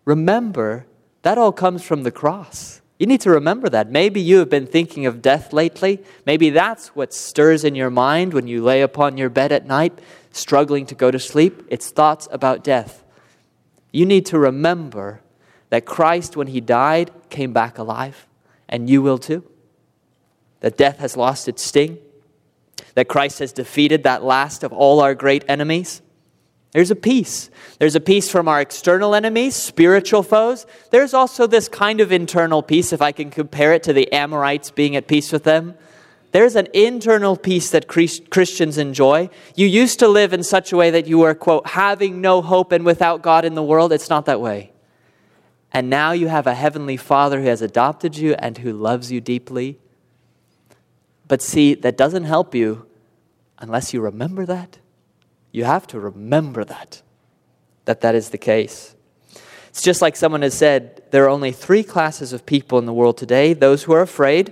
Remember, 0.04 0.88
that 1.22 1.38
all 1.38 1.52
comes 1.52 1.84
from 1.84 2.02
the 2.02 2.12
cross. 2.12 2.82
You 2.98 3.06
need 3.06 3.22
to 3.22 3.30
remember 3.30 3.70
that. 3.70 3.92
Maybe 3.92 4.20
you 4.20 4.40
have 4.40 4.50
been 4.50 4.66
thinking 4.66 5.06
of 5.06 5.22
death 5.22 5.54
lately. 5.54 6.04
Maybe 6.26 6.50
that's 6.50 6.88
what 6.96 7.14
stirs 7.14 7.64
in 7.64 7.76
your 7.76 7.92
mind 7.92 8.34
when 8.34 8.48
you 8.48 8.64
lay 8.64 8.82
upon 8.82 9.16
your 9.16 9.30
bed 9.30 9.52
at 9.52 9.68
night, 9.68 9.94
struggling 10.32 10.88
to 10.88 10.96
go 10.96 11.12
to 11.12 11.20
sleep. 11.20 11.68
It's 11.70 11.92
thoughts 11.92 12.28
about 12.32 12.64
death. 12.64 13.04
You 13.92 14.08
need 14.08 14.26
to 14.26 14.40
remember 14.40 15.22
that 15.70 15.86
Christ, 15.86 16.36
when 16.36 16.48
he 16.48 16.60
died, 16.60 17.12
came 17.30 17.54
back 17.54 17.78
alive, 17.78 18.26
and 18.68 18.90
you 18.90 19.04
will 19.04 19.20
too 19.20 19.44
that 20.62 20.78
death 20.78 21.00
has 21.00 21.16
lost 21.16 21.48
its 21.48 21.64
sting, 21.64 21.98
that 22.96 23.08
Christ 23.08 23.40
has 23.40 23.54
defeated 23.54 24.04
that 24.04 24.24
last 24.24 24.64
of 24.64 24.74
all 24.74 25.00
our 25.00 25.16
great 25.16 25.46
enemies. 25.48 26.02
There's 26.72 26.92
a 26.92 26.96
peace. 26.96 27.50
There's 27.80 27.96
a 27.96 28.00
peace 28.00 28.30
from 28.30 28.48
our 28.48 28.62
external 28.62 29.16
enemies, 29.16 29.56
spiritual 29.56 30.22
foes. 30.22 30.68
There's 30.92 31.14
also 31.14 31.48
this 31.48 31.68
kind 31.68 32.00
of 32.00 32.12
internal 32.12 32.62
peace, 32.62 32.94
if 32.94 33.02
I 33.02 33.12
can 33.12 33.32
compare 33.32 33.74
it 33.74 33.84
to 33.84 33.94
the 33.94 34.12
Amorites 34.12 34.70
being 34.70 34.96
at 34.96 35.08
peace 35.08 35.32
with 35.32 35.44
them. 35.44 35.76
There's 36.32 36.56
an 36.56 36.68
internal 36.76 37.36
peace 37.36 37.72
that 37.72 37.88
Christians 37.88 38.78
enjoy. 38.78 39.32
You 39.56 39.66
used 39.66 39.98
to 40.00 40.08
live 40.08 40.32
in 40.32 40.44
such 40.44 40.72
a 40.72 40.78
way 40.78 40.92
that 40.92 41.08
you 41.08 41.18
were, 41.18 41.34
quote, 41.34 41.66
having 41.66 42.22
no 42.22 42.44
hope 42.44 42.72
and 42.72 42.86
without 42.86 43.24
God 43.24 43.46
in 43.46 43.56
the 43.56 43.64
world. 43.64 43.92
It's 43.92 44.12
not 44.12 44.26
that 44.28 44.40
way. 44.40 44.72
And 45.72 45.90
now 45.90 46.12
you 46.12 46.28
have 46.28 46.46
a 46.46 46.54
heavenly 46.54 46.98
Father 46.98 47.42
who 47.42 47.48
has 47.48 47.64
adopted 47.64 48.16
you 48.16 48.36
and 48.36 48.60
who 48.60 48.74
loves 48.74 49.12
you 49.12 49.22
deeply 49.22 49.80
but 51.30 51.42
see, 51.42 51.76
that 51.76 51.96
doesn't 51.96 52.26
help 52.26 52.54
you 52.54 52.86
unless 53.60 53.94
you 53.94 54.02
remember 54.02 54.46
that. 54.48 54.80
You 55.52 55.64
have 55.64 55.88
to 55.88 56.00
remember 56.00 56.66
that, 56.66 57.02
that 57.86 58.02
that 58.02 58.16
is 58.16 58.32
the 58.32 58.38
case. 58.38 58.96
It's 59.70 59.84
just 59.84 60.02
like 60.02 60.16
someone 60.16 60.42
has 60.42 60.56
said 60.56 61.04
there 61.12 61.24
are 61.26 61.30
only 61.30 61.52
three 61.52 61.84
classes 61.84 62.34
of 62.34 62.46
people 62.46 62.80
in 62.80 62.86
the 62.86 62.94
world 62.94 63.18
today 63.18 63.54
those 63.54 63.84
who 63.84 63.94
are 63.94 64.02
afraid, 64.02 64.52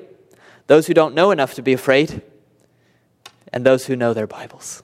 those 0.67 0.85
who 0.87 0.93
don't 0.93 1.15
know 1.15 1.31
enough 1.31 1.55
to 1.55 1.63
be 1.63 1.73
afraid, 1.73 2.21
and 3.51 3.65
those 3.65 3.87
who 3.87 3.95
know 3.95 4.13
their 4.13 4.27
Bibles. 4.27 4.83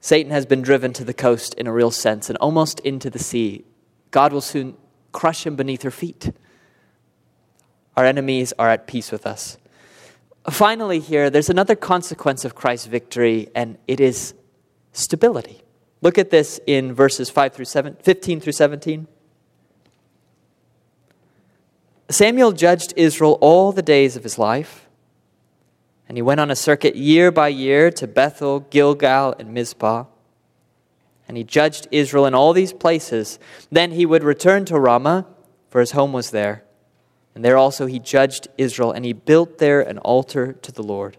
Satan 0.00 0.30
has 0.30 0.46
been 0.46 0.62
driven 0.62 0.92
to 0.92 1.04
the 1.04 1.14
coast 1.14 1.54
in 1.54 1.66
a 1.66 1.72
real 1.72 1.90
sense 1.90 2.28
and 2.28 2.38
almost 2.38 2.78
into 2.80 3.10
the 3.10 3.18
sea. 3.18 3.64
God 4.12 4.32
will 4.32 4.40
soon 4.40 4.76
crush 5.10 5.44
him 5.44 5.56
beneath 5.56 5.82
her 5.82 5.90
feet. 5.90 6.30
Our 7.96 8.04
enemies 8.04 8.52
are 8.58 8.70
at 8.70 8.86
peace 8.86 9.12
with 9.12 9.26
us. 9.26 9.58
Finally, 10.50 11.00
here, 11.00 11.30
there's 11.30 11.48
another 11.48 11.74
consequence 11.74 12.44
of 12.44 12.54
Christ's 12.54 12.86
victory, 12.86 13.48
and 13.54 13.78
it 13.88 14.00
is 14.00 14.34
stability. 14.92 15.62
Look 16.02 16.18
at 16.18 16.30
this 16.30 16.60
in 16.66 16.92
verses 16.92 17.30
5 17.30 17.54
through 17.54 17.64
7, 17.64 17.96
15 18.02 18.40
through 18.40 18.52
17. 18.52 19.06
Samuel 22.10 22.52
judged 22.52 22.92
Israel 22.96 23.38
all 23.40 23.72
the 23.72 23.82
days 23.82 24.16
of 24.16 24.22
his 24.22 24.38
life. 24.38 24.86
And 26.06 26.18
he 26.18 26.22
went 26.22 26.40
on 26.40 26.50
a 26.50 26.56
circuit 26.56 26.96
year 26.96 27.32
by 27.32 27.48
year 27.48 27.90
to 27.92 28.06
Bethel, 28.06 28.60
Gilgal, 28.60 29.34
and 29.38 29.54
Mizpah. 29.54 30.04
And 31.26 31.38
he 31.38 31.44
judged 31.44 31.88
Israel 31.90 32.26
in 32.26 32.34
all 32.34 32.52
these 32.52 32.74
places. 32.74 33.38
Then 33.72 33.92
he 33.92 34.04
would 34.04 34.22
return 34.22 34.66
to 34.66 34.78
Ramah, 34.78 35.26
for 35.70 35.80
his 35.80 35.92
home 35.92 36.12
was 36.12 36.30
there. 36.30 36.64
And 37.34 37.44
there 37.44 37.56
also 37.56 37.86
he 37.86 37.98
judged 37.98 38.48
Israel, 38.56 38.92
and 38.92 39.04
he 39.04 39.12
built 39.12 39.58
there 39.58 39.80
an 39.80 39.98
altar 39.98 40.52
to 40.52 40.72
the 40.72 40.82
Lord. 40.82 41.16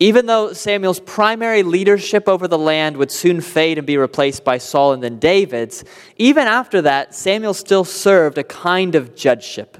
Even 0.00 0.26
though 0.26 0.52
Samuel's 0.52 1.00
primary 1.00 1.64
leadership 1.64 2.28
over 2.28 2.46
the 2.46 2.58
land 2.58 2.96
would 2.96 3.10
soon 3.10 3.40
fade 3.40 3.78
and 3.78 3.86
be 3.86 3.96
replaced 3.96 4.44
by 4.44 4.58
Saul 4.58 4.92
and 4.92 5.02
then 5.02 5.18
David's, 5.18 5.84
even 6.16 6.46
after 6.46 6.82
that, 6.82 7.14
Samuel 7.14 7.54
still 7.54 7.84
served 7.84 8.38
a 8.38 8.44
kind 8.44 8.94
of 8.94 9.16
judgeship. 9.16 9.78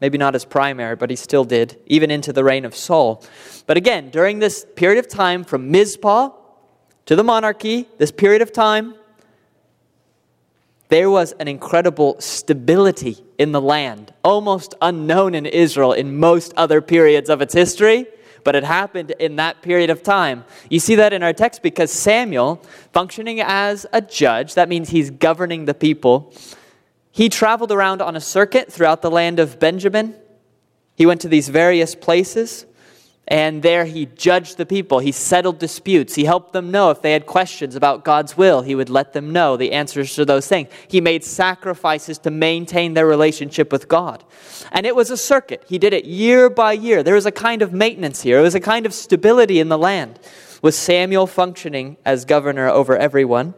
Maybe 0.00 0.16
not 0.16 0.36
as 0.36 0.44
primary, 0.44 0.94
but 0.94 1.10
he 1.10 1.16
still 1.16 1.44
did, 1.44 1.80
even 1.86 2.08
into 2.10 2.32
the 2.32 2.44
reign 2.44 2.64
of 2.64 2.76
Saul. 2.76 3.24
But 3.66 3.76
again, 3.76 4.10
during 4.10 4.38
this 4.38 4.64
period 4.76 4.98
of 4.98 5.08
time 5.08 5.42
from 5.42 5.72
Mizpah 5.72 6.30
to 7.06 7.16
the 7.16 7.24
monarchy, 7.24 7.88
this 7.98 8.12
period 8.12 8.42
of 8.42 8.52
time, 8.52 8.94
there 10.88 11.10
was 11.10 11.32
an 11.32 11.48
incredible 11.48 12.20
stability 12.20 13.24
in 13.38 13.52
the 13.52 13.60
land, 13.60 14.12
almost 14.24 14.74
unknown 14.80 15.34
in 15.34 15.46
Israel 15.46 15.92
in 15.92 16.18
most 16.18 16.54
other 16.56 16.80
periods 16.80 17.28
of 17.28 17.42
its 17.42 17.54
history 17.54 18.06
but 18.44 18.56
it 18.56 18.64
happened 18.64 19.10
in 19.18 19.36
that 19.36 19.60
period 19.60 19.90
of 19.90 20.02
time. 20.02 20.42
You 20.70 20.80
see 20.80 20.94
that 20.94 21.12
in 21.12 21.22
our 21.22 21.34
text 21.34 21.62
because 21.62 21.92
Samuel, 21.92 22.62
functioning 22.92 23.42
as 23.42 23.84
a 23.92 24.00
judge, 24.00 24.54
that 24.54 24.70
means 24.70 24.88
he's 24.88 25.10
governing 25.10 25.66
the 25.66 25.74
people, 25.74 26.32
he 27.10 27.28
traveled 27.28 27.72
around 27.72 28.00
on 28.00 28.16
a 28.16 28.20
circuit 28.20 28.72
throughout 28.72 29.02
the 29.02 29.10
land 29.10 29.38
of 29.38 29.58
Benjamin. 29.58 30.14
He 30.94 31.04
went 31.04 31.20
to 31.22 31.28
these 31.28 31.48
various 31.48 31.94
places. 31.94 32.64
And 33.30 33.62
there 33.62 33.84
he 33.84 34.06
judged 34.06 34.56
the 34.56 34.64
people. 34.64 35.00
He 35.00 35.12
settled 35.12 35.58
disputes. 35.58 36.14
He 36.14 36.24
helped 36.24 36.54
them 36.54 36.70
know 36.70 36.90
if 36.90 37.02
they 37.02 37.12
had 37.12 37.26
questions 37.26 37.76
about 37.76 38.02
God's 38.02 38.38
will. 38.38 38.62
He 38.62 38.74
would 38.74 38.88
let 38.88 39.12
them 39.12 39.34
know 39.34 39.58
the 39.58 39.72
answers 39.72 40.14
to 40.14 40.24
those 40.24 40.48
things. 40.48 40.70
He 40.88 41.02
made 41.02 41.22
sacrifices 41.22 42.16
to 42.20 42.30
maintain 42.30 42.94
their 42.94 43.06
relationship 43.06 43.70
with 43.70 43.86
God. 43.86 44.24
And 44.72 44.86
it 44.86 44.96
was 44.96 45.10
a 45.10 45.16
circuit. 45.18 45.62
He 45.68 45.78
did 45.78 45.92
it 45.92 46.06
year 46.06 46.48
by 46.48 46.72
year. 46.72 47.02
There 47.02 47.14
was 47.14 47.26
a 47.26 47.30
kind 47.30 47.60
of 47.60 47.70
maintenance 47.70 48.22
here, 48.22 48.38
it 48.38 48.42
was 48.42 48.54
a 48.54 48.60
kind 48.60 48.86
of 48.86 48.94
stability 48.94 49.60
in 49.60 49.68
the 49.68 49.78
land, 49.78 50.18
with 50.62 50.74
Samuel 50.74 51.26
functioning 51.26 51.98
as 52.06 52.24
governor 52.24 52.68
over 52.68 52.96
everyone. 52.96 53.52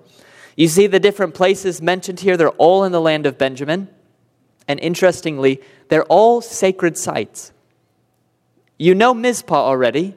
You 0.56 0.66
see 0.66 0.88
the 0.88 1.00
different 1.00 1.35
places 1.35 1.80
mentioned 1.80 2.20
here, 2.20 2.37
they're 2.37 2.50
all 2.50 2.83
in 2.83 2.90
the 2.90 3.00
land 3.00 3.24
of 3.24 3.38
Benjamin. 3.38 3.88
And 4.66 4.80
interestingly, 4.80 5.61
they're 5.88 6.04
all 6.04 6.40
sacred 6.40 6.98
sites. 6.98 7.52
You 8.81 8.95
know 8.95 9.12
Mizpah 9.12 9.57
already. 9.57 10.14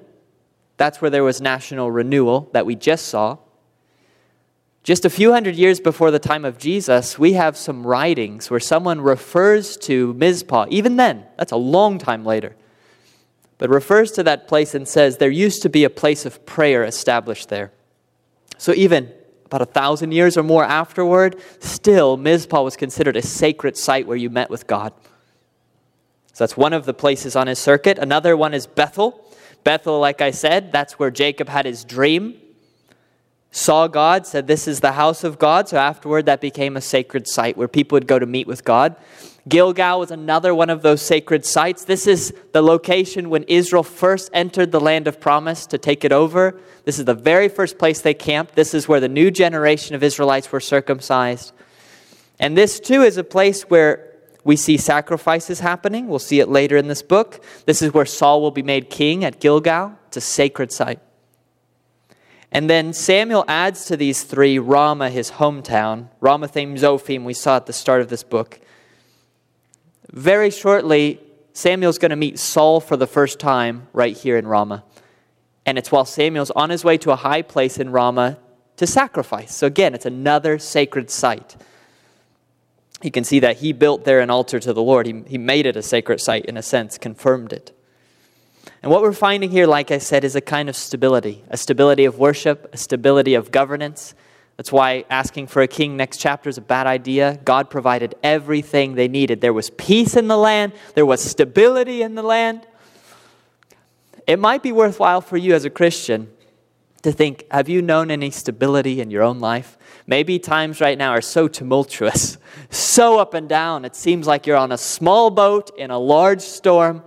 That's 0.77 1.01
where 1.01 1.11
there 1.11 1.25
was 1.25 1.41
national 1.41 1.91
renewal 1.91 2.49
that 2.53 2.65
we 2.65 2.77
just 2.77 3.07
saw. 3.07 3.39
Just 4.83 5.03
a 5.03 5.09
few 5.09 5.33
hundred 5.33 5.57
years 5.57 5.81
before 5.81 6.11
the 6.11 6.19
time 6.19 6.45
of 6.45 6.57
Jesus, 6.57 7.19
we 7.19 7.33
have 7.33 7.57
some 7.57 7.85
writings 7.85 8.49
where 8.49 8.61
someone 8.61 9.01
refers 9.01 9.75
to 9.79 10.13
Mizpah. 10.13 10.67
Even 10.69 10.95
then, 10.95 11.25
that's 11.37 11.51
a 11.51 11.57
long 11.57 11.97
time 11.97 12.23
later. 12.23 12.55
But 13.57 13.69
refers 13.69 14.13
to 14.13 14.23
that 14.23 14.47
place 14.47 14.73
and 14.73 14.87
says 14.87 15.17
there 15.17 15.29
used 15.29 15.61
to 15.63 15.69
be 15.69 15.83
a 15.83 15.89
place 15.89 16.25
of 16.25 16.45
prayer 16.45 16.85
established 16.85 17.49
there. 17.49 17.73
So 18.57 18.73
even 18.75 19.11
about 19.43 19.61
a 19.61 19.65
thousand 19.65 20.13
years 20.13 20.37
or 20.37 20.43
more 20.43 20.63
afterward, 20.63 21.35
still 21.59 22.15
Mizpah 22.15 22.61
was 22.61 22.77
considered 22.77 23.17
a 23.17 23.21
sacred 23.21 23.75
site 23.75 24.07
where 24.07 24.15
you 24.15 24.29
met 24.29 24.49
with 24.49 24.67
God. 24.67 24.93
So 26.33 26.43
that's 26.43 26.57
one 26.57 26.73
of 26.73 26.85
the 26.85 26.93
places 26.93 27.35
on 27.35 27.47
his 27.47 27.59
circuit. 27.59 27.99
Another 27.99 28.35
one 28.35 28.53
is 28.53 28.65
Bethel. 28.65 29.23
Bethel, 29.63 29.99
like 29.99 30.19
I 30.19 30.31
said, 30.31 30.71
that's 30.71 30.93
where 30.99 31.11
Jacob 31.11 31.47
had 31.47 31.65
his 31.65 31.85
dream. 31.85 32.35
Saw 33.51 33.87
God, 33.87 34.25
said, 34.25 34.47
This 34.47 34.67
is 34.67 34.79
the 34.79 34.93
house 34.93 35.23
of 35.23 35.37
God. 35.37 35.69
So 35.69 35.77
afterward, 35.77 36.25
that 36.25 36.41
became 36.41 36.75
a 36.75 36.81
sacred 36.81 37.27
site 37.27 37.55
where 37.55 37.67
people 37.67 37.95
would 37.95 38.07
go 38.07 38.17
to 38.17 38.25
meet 38.25 38.47
with 38.47 38.65
God. 38.65 38.95
Gilgal 39.47 39.99
was 39.99 40.09
another 40.09 40.55
one 40.55 40.71
of 40.71 40.81
those 40.81 41.03
sacred 41.03 41.45
sites. 41.45 41.85
This 41.85 42.07
is 42.07 42.33
the 42.51 42.63
location 42.63 43.29
when 43.29 43.43
Israel 43.43 43.83
first 43.83 44.31
entered 44.33 44.71
the 44.71 44.79
land 44.79 45.07
of 45.07 45.19
promise 45.19 45.67
to 45.67 45.77
take 45.77 46.03
it 46.03 46.11
over. 46.11 46.59
This 46.85 46.97
is 46.97 47.05
the 47.05 47.13
very 47.13 47.47
first 47.47 47.77
place 47.77 48.01
they 48.01 48.15
camped. 48.15 48.55
This 48.55 48.73
is 48.73 48.87
where 48.87 48.99
the 48.99 49.07
new 49.07 49.29
generation 49.29 49.95
of 49.95 50.01
Israelites 50.01 50.51
were 50.51 50.59
circumcised. 50.59 51.51
And 52.39 52.57
this, 52.57 52.79
too, 52.79 53.03
is 53.03 53.17
a 53.17 53.23
place 53.23 53.63
where 53.63 54.12
we 54.43 54.55
see 54.55 54.77
sacrifices 54.77 55.61
happening. 55.61 56.07
We'll 56.07 56.19
see 56.19 56.39
it 56.39 56.49
later 56.49 56.75
in 56.75 56.87
this 56.87 57.01
book. 57.01 57.43
This 57.65 57.81
is 57.81 57.93
where 57.93 58.05
Saul 58.05 58.41
will 58.41 58.51
be 58.51 58.63
made 58.63 58.89
king 58.89 59.23
at 59.23 59.39
Gilgal. 59.39 59.97
It's 60.07 60.17
a 60.17 60.21
sacred 60.21 60.71
site. 60.71 60.99
And 62.51 62.69
then 62.69 62.93
Samuel 62.93 63.45
adds 63.47 63.85
to 63.85 63.97
these 63.97 64.23
three 64.23 64.59
Ramah, 64.59 65.09
his 65.09 65.31
hometown. 65.31 66.09
Ramathaim 66.21 66.77
Zophim, 66.77 67.23
we 67.23 67.33
saw 67.33 67.55
at 67.55 67.65
the 67.65 67.73
start 67.73 68.01
of 68.01 68.09
this 68.09 68.23
book. 68.23 68.59
Very 70.11 70.51
shortly, 70.51 71.19
Samuel's 71.53 71.97
going 71.97 72.11
to 72.11 72.15
meet 72.15 72.37
Saul 72.37 72.79
for 72.79 72.97
the 72.97 73.07
first 73.07 73.39
time 73.39 73.87
right 73.91 74.15
here 74.15 74.37
in 74.37 74.45
Ramah. 74.45 74.83
And 75.65 75.77
it's 75.77 75.91
while 75.91 76.05
Samuel's 76.05 76.51
on 76.51 76.69
his 76.69 76.83
way 76.83 76.97
to 76.99 77.11
a 77.11 77.15
high 77.15 77.41
place 77.41 77.79
in 77.79 77.91
Ramah 77.91 78.37
to 78.75 78.85
sacrifice. 78.85 79.55
So 79.55 79.65
again, 79.65 79.95
it's 79.95 80.05
another 80.05 80.59
sacred 80.59 81.09
site 81.09 81.55
you 83.03 83.11
can 83.11 83.23
see 83.23 83.39
that 83.39 83.57
he 83.57 83.73
built 83.73 84.05
there 84.05 84.21
an 84.21 84.29
altar 84.29 84.59
to 84.59 84.73
the 84.73 84.81
Lord. 84.81 85.05
He, 85.05 85.23
he 85.27 85.37
made 85.37 85.65
it 85.65 85.75
a 85.75 85.81
sacred 85.81 86.21
site, 86.21 86.45
in 86.45 86.57
a 86.57 86.61
sense, 86.61 86.97
confirmed 86.97 87.51
it. 87.51 87.71
And 88.81 88.91
what 88.91 89.01
we're 89.01 89.13
finding 89.13 89.51
here, 89.51 89.67
like 89.67 89.91
I 89.91 89.97
said, 89.97 90.23
is 90.23 90.35
a 90.35 90.41
kind 90.41 90.69
of 90.69 90.75
stability 90.75 91.43
a 91.49 91.57
stability 91.57 92.05
of 92.05 92.17
worship, 92.17 92.69
a 92.73 92.77
stability 92.77 93.33
of 93.33 93.51
governance. 93.51 94.13
That's 94.57 94.71
why 94.71 95.05
asking 95.09 95.47
for 95.47 95.61
a 95.61 95.67
king 95.67 95.97
next 95.97 96.17
chapter 96.17 96.47
is 96.47 96.57
a 96.57 96.61
bad 96.61 96.85
idea. 96.85 97.39
God 97.43 97.69
provided 97.69 98.15
everything 98.21 98.93
they 98.93 99.07
needed. 99.07 99.41
There 99.41 99.53
was 99.53 99.71
peace 99.71 100.15
in 100.15 100.27
the 100.27 100.37
land, 100.37 100.73
there 100.95 101.05
was 101.05 101.23
stability 101.23 102.01
in 102.01 102.15
the 102.15 102.23
land. 102.23 102.67
It 104.27 104.39
might 104.39 104.63
be 104.63 104.71
worthwhile 104.71 105.21
for 105.21 105.37
you 105.37 105.53
as 105.53 105.65
a 105.65 105.69
Christian 105.69 106.29
to 107.03 107.11
think 107.11 107.45
have 107.51 107.69
you 107.69 107.81
known 107.81 108.09
any 108.09 108.31
stability 108.31 108.99
in 108.99 109.11
your 109.11 109.23
own 109.23 109.39
life? 109.39 109.77
Maybe 110.07 110.39
times 110.39 110.81
right 110.81 110.97
now 110.97 111.11
are 111.11 111.21
so 111.21 111.47
tumultuous, 111.47 112.37
so 112.69 113.19
up 113.19 113.33
and 113.33 113.47
down. 113.47 113.85
It 113.85 113.95
seems 113.95 114.25
like 114.25 114.47
you're 114.47 114.57
on 114.57 114.71
a 114.71 114.77
small 114.77 115.29
boat 115.29 115.71
in 115.77 115.91
a 115.91 115.99
large 115.99 116.41
storm. 116.41 117.03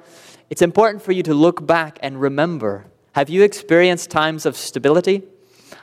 It's 0.48 0.62
important 0.62 1.02
for 1.02 1.12
you 1.12 1.22
to 1.24 1.34
look 1.34 1.66
back 1.66 1.98
and 2.02 2.20
remember 2.20 2.86
have 3.12 3.30
you 3.30 3.42
experienced 3.42 4.10
times 4.10 4.44
of 4.44 4.58
stability? 4.58 5.22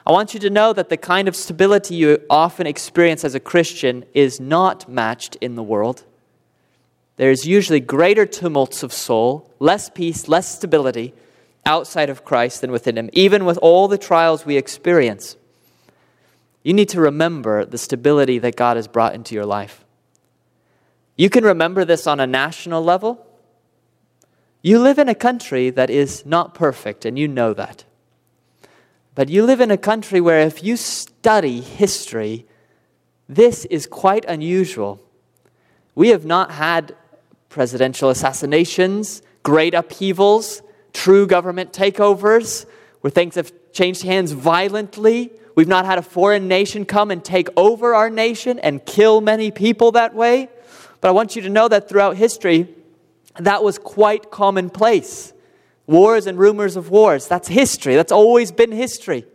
I 0.06 0.12
want 0.12 0.36
you 0.36 0.40
to 0.42 0.52
know 0.52 0.72
that 0.74 0.90
the 0.90 0.98
kind 0.98 1.28
of 1.28 1.36
stability 1.36 1.96
you 1.96 2.20
often 2.30 2.68
experience 2.68 3.26
as 3.26 3.34
a 3.34 3.40
Christian 3.40 4.06
is 4.14 4.40
not 4.40 4.88
matched 4.88 5.36
in 5.38 5.56
the 5.56 5.64
world. 5.64 6.04
There's 7.16 7.48
usually 7.48 7.80
greater 7.80 8.28
tumults 8.28 8.84
of 8.84 8.94
soul, 8.94 9.50
less 9.60 9.90
peace, 9.90 10.28
less 10.28 10.56
stability 10.56 11.16
outside 11.66 12.10
of 12.10 12.26
Christ 12.26 12.62
than 12.62 12.72
within 12.72 12.98
Him, 12.98 13.10
even 13.14 13.46
with 13.46 13.58
all 13.58 13.88
the 13.88 13.98
trials 13.98 14.46
we 14.46 14.58
experience. 14.58 15.38
You 16.64 16.74
need 16.74 16.90
to 16.90 17.02
remember 17.02 17.66
the 17.66 17.78
stability 17.78 18.40
that 18.40 18.56
God 18.56 18.78
has 18.78 18.88
brought 18.88 19.16
into 19.16 19.36
your 19.36 19.46
life. 19.46 19.84
You 21.16 21.30
can 21.30 21.44
remember 21.44 21.86
this 21.86 22.08
on 22.08 22.20
a 22.20 22.28
national 22.28 22.84
level. 22.84 23.26
You 24.62 24.80
live 24.80 24.98
in 24.98 25.10
a 25.10 25.16
country 25.16 25.70
that 25.70 25.90
is 25.90 26.26
not 26.26 26.54
perfect, 26.54 27.06
and 27.06 27.20
you 27.20 27.28
know 27.28 27.54
that. 27.54 27.84
But 29.14 29.30
you 29.30 29.44
live 29.44 29.62
in 29.62 29.72
a 29.72 29.78
country 29.78 30.22
where, 30.22 30.40
if 30.40 30.64
you 30.64 30.76
study 30.76 31.62
history, 31.62 32.48
this 33.28 33.66
is 33.66 33.86
quite 33.86 34.26
unusual. 34.26 35.00
We 35.96 36.10
have 36.10 36.26
not 36.26 36.52
had 36.52 36.96
presidential 37.50 38.10
assassinations, 38.10 39.22
great 39.44 39.74
upheavals, 39.74 40.62
true 40.94 41.28
government 41.28 41.74
takeovers, 41.74 42.66
where 43.02 43.12
things 43.12 43.36
have 43.36 43.52
changed 43.74 44.04
hands 44.04 44.32
violently. 44.32 45.32
We've 45.56 45.68
not 45.68 45.86
had 45.86 45.98
a 45.98 46.02
foreign 46.02 46.48
nation 46.48 46.86
come 46.86 47.12
and 47.12 47.24
take 47.24 47.50
over 47.58 47.94
our 47.94 48.10
nation 48.10 48.60
and 48.60 48.86
kill 48.86 49.20
many 49.20 49.52
people 49.52 49.92
that 49.92 50.16
way. 50.16 50.50
But 51.02 51.10
I 51.10 51.12
want 51.12 51.36
you 51.36 51.42
to 51.42 51.50
know 51.50 51.68
that 51.68 51.90
throughout 51.90 52.16
history, 52.16 52.74
that 53.40 53.64
was 53.64 53.78
quite 53.78 54.32
commonplace. 54.32 55.34
Wars 55.86 56.28
and 56.28 56.38
rumors 56.40 56.78
of 56.78 56.90
wars, 56.90 57.28
that's 57.28 57.50
history. 57.50 57.96
That's 57.96 58.12
always 58.12 58.52
been 58.52 58.72
history. 58.72 59.26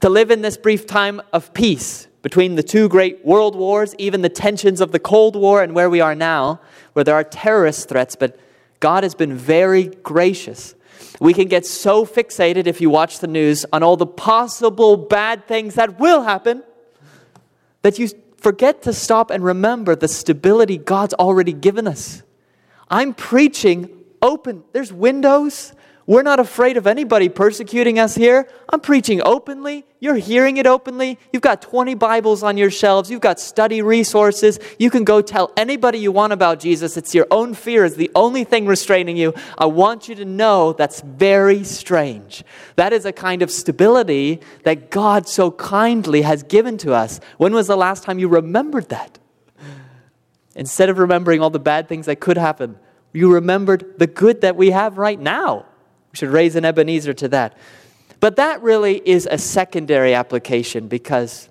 To 0.00 0.08
live 0.08 0.30
in 0.30 0.40
this 0.40 0.56
brief 0.56 0.86
time 0.86 1.20
of 1.32 1.52
peace 1.52 2.08
between 2.22 2.54
the 2.54 2.62
two 2.62 2.88
great 2.88 3.24
world 3.24 3.54
wars, 3.54 3.94
even 3.98 4.22
the 4.22 4.30
tensions 4.30 4.80
of 4.80 4.92
the 4.92 4.98
Cold 4.98 5.36
War 5.36 5.62
and 5.62 5.74
where 5.74 5.90
we 5.90 6.00
are 6.00 6.14
now, 6.14 6.60
where 6.94 7.04
there 7.04 7.14
are 7.14 7.24
terrorist 7.24 7.90
threats, 7.90 8.16
but 8.16 8.38
God 8.80 9.02
has 9.02 9.14
been 9.14 9.34
very 9.34 9.88
gracious 9.88 10.74
we 11.20 11.32
can 11.32 11.48
get 11.48 11.64
so 11.64 12.04
fixated, 12.04 12.66
if 12.66 12.80
you 12.80 12.90
watch 12.90 13.20
the 13.20 13.26
news, 13.26 13.64
on 13.72 13.82
all 13.82 13.96
the 13.96 14.06
possible 14.06 14.96
bad 14.96 15.46
things 15.46 15.74
that 15.74 15.98
will 15.98 16.22
happen 16.22 16.62
that 17.82 17.98
you 17.98 18.08
forget 18.36 18.82
to 18.82 18.92
stop 18.92 19.30
and 19.30 19.44
remember 19.44 19.94
the 19.94 20.08
stability 20.08 20.76
God's 20.76 21.14
already 21.14 21.52
given 21.52 21.86
us. 21.86 22.22
I'm 22.88 23.14
preaching 23.14 23.90
open, 24.20 24.64
there's 24.72 24.92
windows. 24.92 25.72
We're 26.06 26.22
not 26.22 26.38
afraid 26.38 26.76
of 26.76 26.86
anybody 26.86 27.30
persecuting 27.30 27.98
us 27.98 28.14
here. 28.14 28.46
I'm 28.68 28.80
preaching 28.80 29.22
openly. 29.24 29.86
You're 30.00 30.16
hearing 30.16 30.58
it 30.58 30.66
openly. 30.66 31.18
You've 31.32 31.42
got 31.42 31.62
20 31.62 31.94
Bibles 31.94 32.42
on 32.42 32.58
your 32.58 32.70
shelves. 32.70 33.10
You've 33.10 33.22
got 33.22 33.40
study 33.40 33.80
resources. 33.80 34.58
You 34.78 34.90
can 34.90 35.04
go 35.04 35.22
tell 35.22 35.50
anybody 35.56 35.98
you 35.98 36.12
want 36.12 36.34
about 36.34 36.60
Jesus. 36.60 36.98
It's 36.98 37.14
your 37.14 37.26
own 37.30 37.54
fear 37.54 37.86
is 37.86 37.96
the 37.96 38.10
only 38.14 38.44
thing 38.44 38.66
restraining 38.66 39.16
you. 39.16 39.32
I 39.56 39.64
want 39.64 40.06
you 40.06 40.14
to 40.16 40.26
know 40.26 40.74
that's 40.74 41.00
very 41.00 41.64
strange. 41.64 42.44
That 42.76 42.92
is 42.92 43.06
a 43.06 43.12
kind 43.12 43.40
of 43.40 43.50
stability 43.50 44.40
that 44.64 44.90
God 44.90 45.26
so 45.26 45.52
kindly 45.52 46.20
has 46.20 46.42
given 46.42 46.76
to 46.78 46.92
us. 46.92 47.18
When 47.38 47.54
was 47.54 47.66
the 47.66 47.76
last 47.76 48.02
time 48.02 48.18
you 48.18 48.28
remembered 48.28 48.90
that? 48.90 49.18
Instead 50.54 50.90
of 50.90 50.98
remembering 50.98 51.40
all 51.40 51.50
the 51.50 51.58
bad 51.58 51.88
things 51.88 52.04
that 52.06 52.20
could 52.20 52.36
happen, 52.36 52.78
you 53.14 53.32
remembered 53.32 53.98
the 53.98 54.06
good 54.06 54.42
that 54.42 54.54
we 54.54 54.70
have 54.70 54.98
right 54.98 55.18
now. 55.18 55.64
We 56.14 56.18
should 56.18 56.30
raise 56.30 56.54
an 56.54 56.64
Ebenezer 56.64 57.12
to 57.12 57.28
that. 57.30 57.58
But 58.20 58.36
that 58.36 58.62
really 58.62 59.02
is 59.04 59.26
a 59.28 59.36
secondary 59.36 60.14
application 60.14 60.86
because 60.86 61.48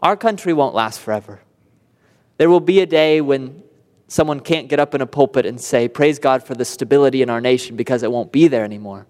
our 0.00 0.16
country 0.16 0.54
won't 0.54 0.74
last 0.74 1.00
forever. 1.00 1.42
There 2.38 2.48
will 2.48 2.60
be 2.60 2.80
a 2.80 2.86
day 2.86 3.20
when 3.20 3.62
someone 4.08 4.40
can't 4.40 4.68
get 4.68 4.80
up 4.80 4.94
in 4.94 5.02
a 5.02 5.06
pulpit 5.06 5.44
and 5.44 5.60
say, 5.60 5.86
Praise 5.86 6.18
God 6.18 6.42
for 6.42 6.54
the 6.54 6.64
stability 6.64 7.20
in 7.20 7.28
our 7.28 7.42
nation 7.42 7.76
because 7.76 8.02
it 8.02 8.10
won't 8.10 8.32
be 8.32 8.48
there 8.48 8.64
anymore. 8.64 9.06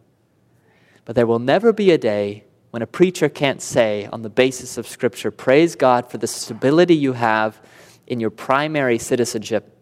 But 1.04 1.14
there 1.14 1.28
will 1.28 1.38
never 1.38 1.72
be 1.72 1.92
a 1.92 1.98
day 1.98 2.42
when 2.72 2.82
a 2.82 2.86
preacher 2.88 3.28
can't 3.28 3.62
say, 3.62 4.06
on 4.06 4.22
the 4.22 4.28
basis 4.28 4.76
of 4.76 4.88
Scripture, 4.88 5.30
Praise 5.30 5.76
God 5.76 6.10
for 6.10 6.18
the 6.18 6.26
stability 6.26 6.96
you 6.96 7.12
have 7.12 7.60
in 8.08 8.18
your 8.18 8.30
primary 8.30 8.98
citizenship, 8.98 9.72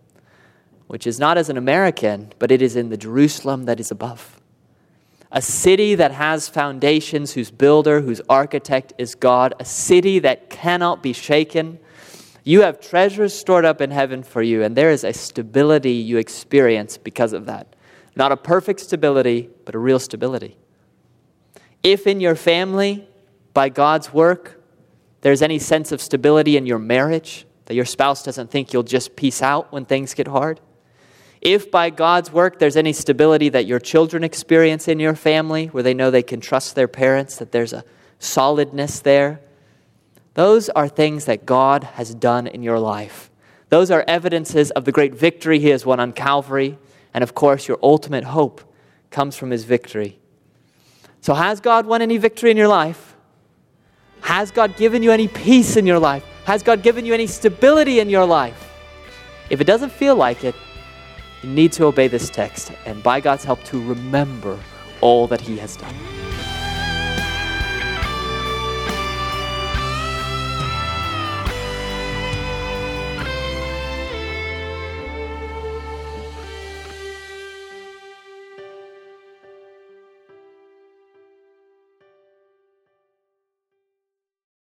which 0.87 1.07
is 1.07 1.19
not 1.19 1.39
as 1.39 1.49
an 1.49 1.57
American, 1.57 2.31
but 2.39 2.51
it 2.51 2.61
is 2.61 2.77
in 2.77 2.91
the 2.91 2.99
Jerusalem 2.99 3.65
that 3.65 3.81
is 3.81 3.91
above 3.91 4.39
a 5.33 5.41
city 5.41 5.95
that 5.95 6.13
has 6.13 6.49
foundations, 6.49 7.33
whose 7.33 7.51
builder, 7.51 8.03
whose 8.03 8.21
architect 8.29 8.93
is 8.99 9.15
God, 9.15 9.55
a 9.59 9.65
city 9.65 10.19
that 10.19 10.51
cannot 10.51 11.03
be 11.03 11.15
shaken. 11.15 11.79
You 12.45 12.61
have 12.63 12.81
treasures 12.81 13.35
stored 13.35 13.65
up 13.65 13.81
in 13.81 13.91
heaven 13.91 14.23
for 14.23 14.43
you, 14.43 14.63
and 14.63 14.77
there 14.77 14.91
is 14.91 15.05
a 15.05 15.13
stability 15.15 15.93
you 15.93 16.19
experience 16.19 16.99
because 16.99 17.33
of 17.33 17.47
that. 17.47 17.75
Not 18.15 18.31
a 18.31 18.37
perfect 18.37 18.81
stability, 18.81 19.49
but 19.65 19.75
a 19.75 19.79
real 19.79 19.99
stability. 19.99 20.59
If 21.83 22.07
in 22.07 22.21
your 22.21 22.37
family, 22.37 23.09
by 23.55 23.71
God's 23.71 24.13
work, 24.13 24.63
there's 25.23 25.41
any 25.41 25.59
sense 25.59 25.93
of 25.93 26.03
stability 26.03 26.59
in 26.59 26.67
your 26.67 26.79
marriage, 26.79 27.47
that 27.67 27.75
your 27.75 27.85
spouse 27.87 28.23
doesn't 28.23 28.51
think 28.51 28.73
you'll 28.73 28.83
just 28.83 29.17
peace 29.17 29.41
out 29.41 29.73
when 29.73 29.87
things 29.87 30.13
get 30.13 30.29
hard, 30.29 30.61
if 31.43 31.73
by 31.73 31.91
God's 31.91 32.33
work 32.33 32.59
there's 32.61 32.77
any 32.77 32.93
stability 32.93 33.49
that 33.51 33.67
your 33.67 33.81
children 33.81 34.23
experience 34.23 34.87
in 34.87 35.01
your 35.01 35.17
family, 35.17 35.67
where 35.67 35.83
they 35.83 35.93
know 35.93 36.11
they 36.11 36.23
can 36.23 36.41
trust 36.41 36.77
their 36.77 36.89
parents, 36.89 37.37
that 37.37 37.51
there's 37.51 37.73
a 37.73 37.85
solidness 38.21 39.01
there, 39.01 39.41
those 40.35 40.69
are 40.71 40.89
things 40.89 41.25
that 41.27 41.45
God 41.45 41.85
has 41.85 42.15
done 42.15 42.47
in 42.47 42.63
your 42.63 42.79
life. 42.79 43.29
Those 43.69 43.91
are 43.91 44.05
evidences 44.07 44.71
of 44.71 44.85
the 44.85 44.93
great 44.93 45.15
victory 45.15 45.59
He 45.59 45.69
has 45.71 45.85
won 45.85 45.99
on 45.99 46.13
Calvary. 46.13 46.79
And 47.13 47.25
of 47.25 47.35
course, 47.35 47.69
your 47.69 47.79
ultimate 47.83 48.25
hope 48.25 48.63
comes 49.11 49.37
from 49.37 49.51
His 49.51 49.65
victory. 49.65 50.19
So, 51.21 51.35
has 51.35 51.61
God 51.61 51.87
won 51.87 52.03
any 52.03 52.19
victory 52.19 52.51
in 52.51 52.57
your 52.57 52.69
life? 52.69 53.17
Has 54.23 54.51
God 54.51 54.77
given 54.77 55.03
you 55.03 55.11
any 55.11 55.27
peace 55.27 55.77
in 55.77 55.87
your 55.87 55.99
life? 55.99 56.25
Has 56.45 56.63
God 56.63 56.83
given 56.83 57.05
you 57.05 57.13
any 57.13 57.27
stability 57.27 57.99
in 58.01 58.09
your 58.09 58.25
life? 58.25 58.71
If 59.51 59.61
it 59.61 59.65
doesn't 59.65 59.91
feel 59.91 60.17
like 60.17 60.45
it, 60.45 60.55
you 61.43 61.51
need 61.51 61.73
to 61.73 61.85
obey 61.85 62.09
this 62.09 62.31
text 62.31 62.73
and, 62.87 63.03
by 63.03 63.21
God's 63.21 63.45
help, 63.45 63.63
to 63.65 63.83
remember 63.83 64.59
all 65.01 65.27
that 65.27 65.41
He 65.41 65.59
has 65.59 65.77
done. 65.77 66.22